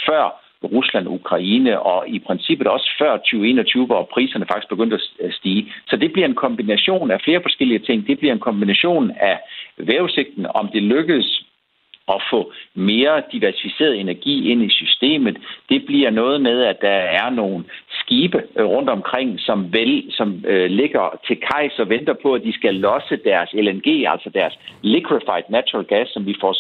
[0.07, 5.73] før Rusland Ukraine, og i princippet også før 2021, hvor priserne faktisk begyndte at stige.
[5.89, 8.07] Så det bliver en kombination af flere forskellige ting.
[8.07, 9.39] Det bliver en kombination af
[9.77, 11.45] vævesigten, om det lykkes
[12.09, 15.37] at få mere diversificeret energi ind i systemet.
[15.69, 17.65] Det bliver noget med, at der er nogle
[18.01, 22.43] skibe øh, rundt omkring, som, vel, som øh, ligger til kajs og venter på, at
[22.45, 26.53] de skal losse deres LNG, altså deres liquefied natural gas, som vi får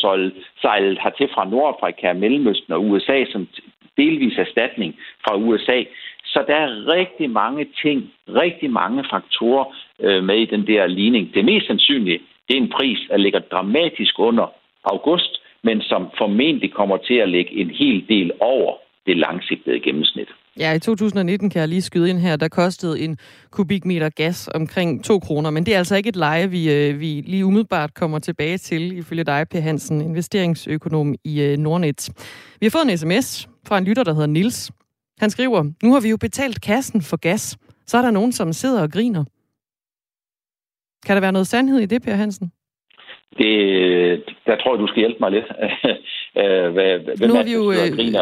[0.60, 3.48] sejlet hertil fra Nordafrika, Mellemøsten og USA, som
[3.96, 5.82] delvis erstatning fra USA.
[6.24, 9.64] Så der er rigtig mange ting, rigtig mange faktorer
[10.00, 11.34] øh, med i den der ligning.
[11.34, 14.46] Det mest sandsynlige, det er en pris, der ligger dramatisk under
[14.84, 18.72] august, men som formentlig kommer til at ligge en hel del over
[19.06, 20.28] det langsigtede gennemsnit.
[20.58, 23.18] Ja, i 2019 kan jeg lige skyde ind her, der kostede en
[23.50, 27.22] kubikmeter gas omkring 2 kroner, men det er altså ikke et leje, vi, øh, vi
[27.26, 32.08] lige umiddelbart kommer tilbage til, ifølge dig, Per Hansen, investeringsøkonom i øh, Nordnet.
[32.60, 34.70] Vi har fået en sms fra en lytter, der hedder Nils.
[35.18, 38.52] Han skriver, nu har vi jo betalt kassen for gas, så er der nogen, som
[38.52, 39.24] sidder og griner.
[41.06, 42.52] Kan der være noget sandhed i det, Per Hansen?
[43.38, 45.44] Det, der tror jeg, du skal hjælpe mig lidt.
[46.38, 48.14] Øh, hvad, hvem nu har vi jo, øh,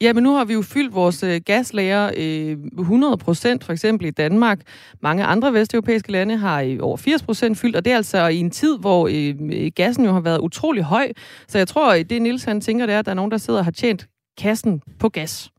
[0.00, 4.06] ja, men nu har vi jo fyldt vores øh, gaslager øh, 100 procent, for eksempel
[4.06, 4.58] i Danmark.
[5.02, 8.36] Mange andre vesteuropæiske lande har i over 80 procent fyldt, og det er altså i
[8.36, 11.08] en tid, hvor øh, gassen jo har været utrolig høj.
[11.48, 13.58] Så jeg tror, det Nils han tænker, det er, at der er nogen, der sidder
[13.58, 14.06] og har tjent
[14.42, 15.50] kassen på gas.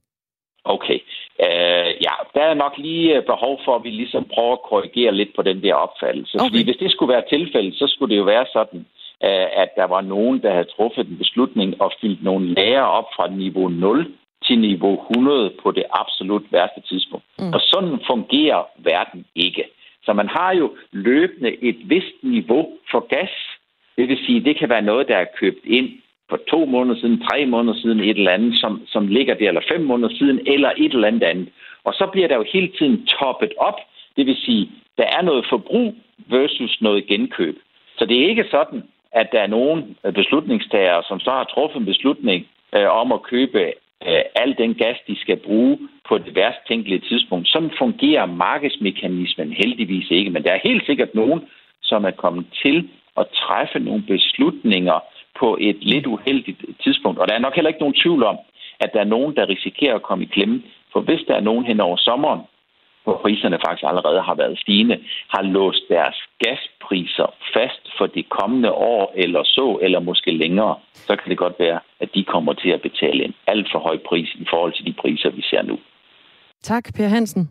[0.63, 0.99] Okay.
[1.45, 5.35] Uh, ja, der er nok lige behov for, at vi ligesom prøver at korrigere lidt
[5.35, 6.35] på den der opfattelse.
[6.35, 6.45] Okay.
[6.49, 8.85] Fordi hvis det skulle være tilfældet, så skulle det jo være sådan,
[9.63, 13.27] at der var nogen, der havde truffet en beslutning og fyldt nogle lager op fra
[13.27, 14.13] niveau 0
[14.45, 17.25] til niveau 100 på det absolut værste tidspunkt.
[17.39, 17.53] Mm.
[17.53, 19.63] Og sådan fungerer verden ikke.
[20.03, 23.29] Så man har jo løbende et vist niveau for gas.
[23.97, 25.89] Det vil sige, det kan være noget, der er købt ind
[26.31, 29.69] for to måneder siden, tre måneder siden, et eller andet, som, som ligger der, eller
[29.73, 31.49] fem måneder siden, eller et eller andet andet.
[31.83, 33.79] Og så bliver der jo hele tiden toppet op.
[34.15, 35.95] Det vil sige, der er noget forbrug
[36.27, 37.55] versus noget genkøb.
[37.97, 41.85] Så det er ikke sådan, at der er nogen beslutningstagere, som så har truffet en
[41.85, 43.61] beslutning øh, om at købe
[44.07, 47.47] øh, al den gas, de skal bruge på det værst tænkelige tidspunkt.
[47.47, 51.41] Sådan fungerer markedsmekanismen heldigvis ikke, men der er helt sikkert nogen,
[51.81, 54.99] som er kommet til at træffe nogle beslutninger
[55.41, 57.19] på et lidt uheldigt tidspunkt.
[57.19, 58.37] Og der er nok heller ikke nogen tvivl om,
[58.83, 60.57] at der er nogen, der risikerer at komme i klemme.
[60.93, 62.41] For hvis der er nogen hen over sommeren,
[63.03, 64.97] hvor priserne faktisk allerede har været stigende,
[65.33, 71.15] har låst deres gaspriser fast for det kommende år eller så, eller måske længere, så
[71.15, 74.29] kan det godt være, at de kommer til at betale en alt for høj pris
[74.35, 75.79] i forhold til de priser, vi ser nu.
[76.61, 77.49] Tak, Per Hansen.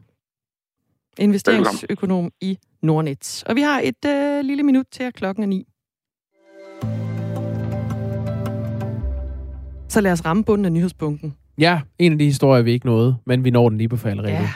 [1.18, 3.44] Investeringsøkonom i Nordnet.
[3.48, 5.66] Og vi har et øh, lille minut til, at klokken er ni.
[9.90, 11.34] Så lad os ramme bunden af nyhedspunkten.
[11.58, 14.32] Ja, en af de historier, vi ikke nåede, men vi når den lige på falderæbet.
[14.32, 14.50] Ja,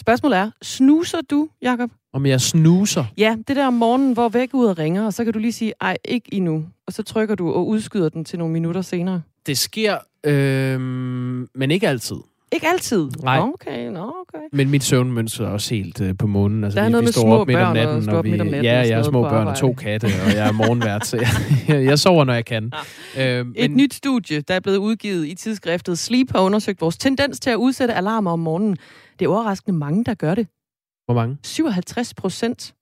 [0.00, 1.90] Spørgsmålet er, snuser du, Jakob?
[2.12, 3.04] Om jeg snuser?
[3.18, 5.52] Ja, det der om morgenen, hvor væk ud og ringer, og så kan du lige
[5.52, 6.64] sige, ej, ikke endnu.
[6.86, 9.22] Og så trykker du og udskyder den til nogle minutter senere.
[9.46, 10.80] Det sker, øh,
[11.54, 12.16] men ikke altid.
[12.52, 13.10] Ikke altid?
[13.22, 13.38] Nej.
[13.38, 14.44] Okay, no, okay.
[14.52, 16.64] Men mit søvnmønster er også helt øh, på månen.
[16.64, 18.40] Altså, der er vi, noget vi med små op midt om natten, og vi, midt
[18.40, 18.64] om natten.
[18.64, 21.16] Ja, jeg har små børn og to katte, og jeg er morgenvært, så
[21.68, 22.72] jeg, jeg sover, når jeg kan.
[23.16, 23.38] Ja.
[23.38, 23.54] Øh, men...
[23.56, 27.50] Et nyt studie, der er blevet udgivet i tidsskriftet Sleep, har undersøgt vores tendens til
[27.50, 28.76] at udsætte alarmer om morgenen.
[29.18, 30.46] Det er overraskende mange, der gør det.
[31.04, 31.36] Hvor mange?
[31.42, 32.74] 57 procent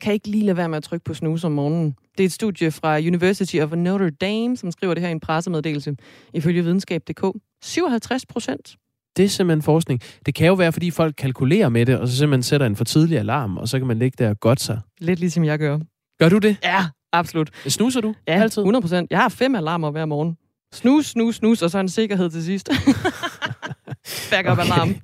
[0.00, 1.94] kan ikke lige lade være med at trykke på snus om morgenen.
[2.18, 5.20] Det er et studie fra University of Notre Dame, som skriver det her i en
[5.20, 5.96] pressemeddelelse,
[6.34, 7.24] ifølge videnskab.dk.
[7.62, 8.76] 57 procent.
[9.18, 10.00] Det er simpelthen forskning.
[10.26, 12.84] Det kan jo være, fordi folk kalkulerer med det, og så simpelthen sætter en for
[12.84, 14.80] tidlig alarm, og så kan man ligge der og godt sig.
[15.00, 15.78] Lidt ligesom jeg gør.
[16.20, 16.56] Gør du det?
[16.62, 17.50] Ja, absolut.
[17.66, 18.14] Snuser du?
[18.28, 18.62] Ja, altid.
[18.62, 19.10] 100 procent.
[19.10, 20.36] Jeg har fem alarmer hver morgen.
[20.72, 22.70] Snus, snus, snus, og så en sikkerhed til sidst.
[24.30, 24.94] Backup alarm.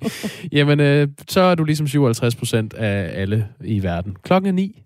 [0.51, 4.15] Jamen, øh, så er du ligesom 57 procent af alle i verden.
[4.23, 4.81] Klokken er ni.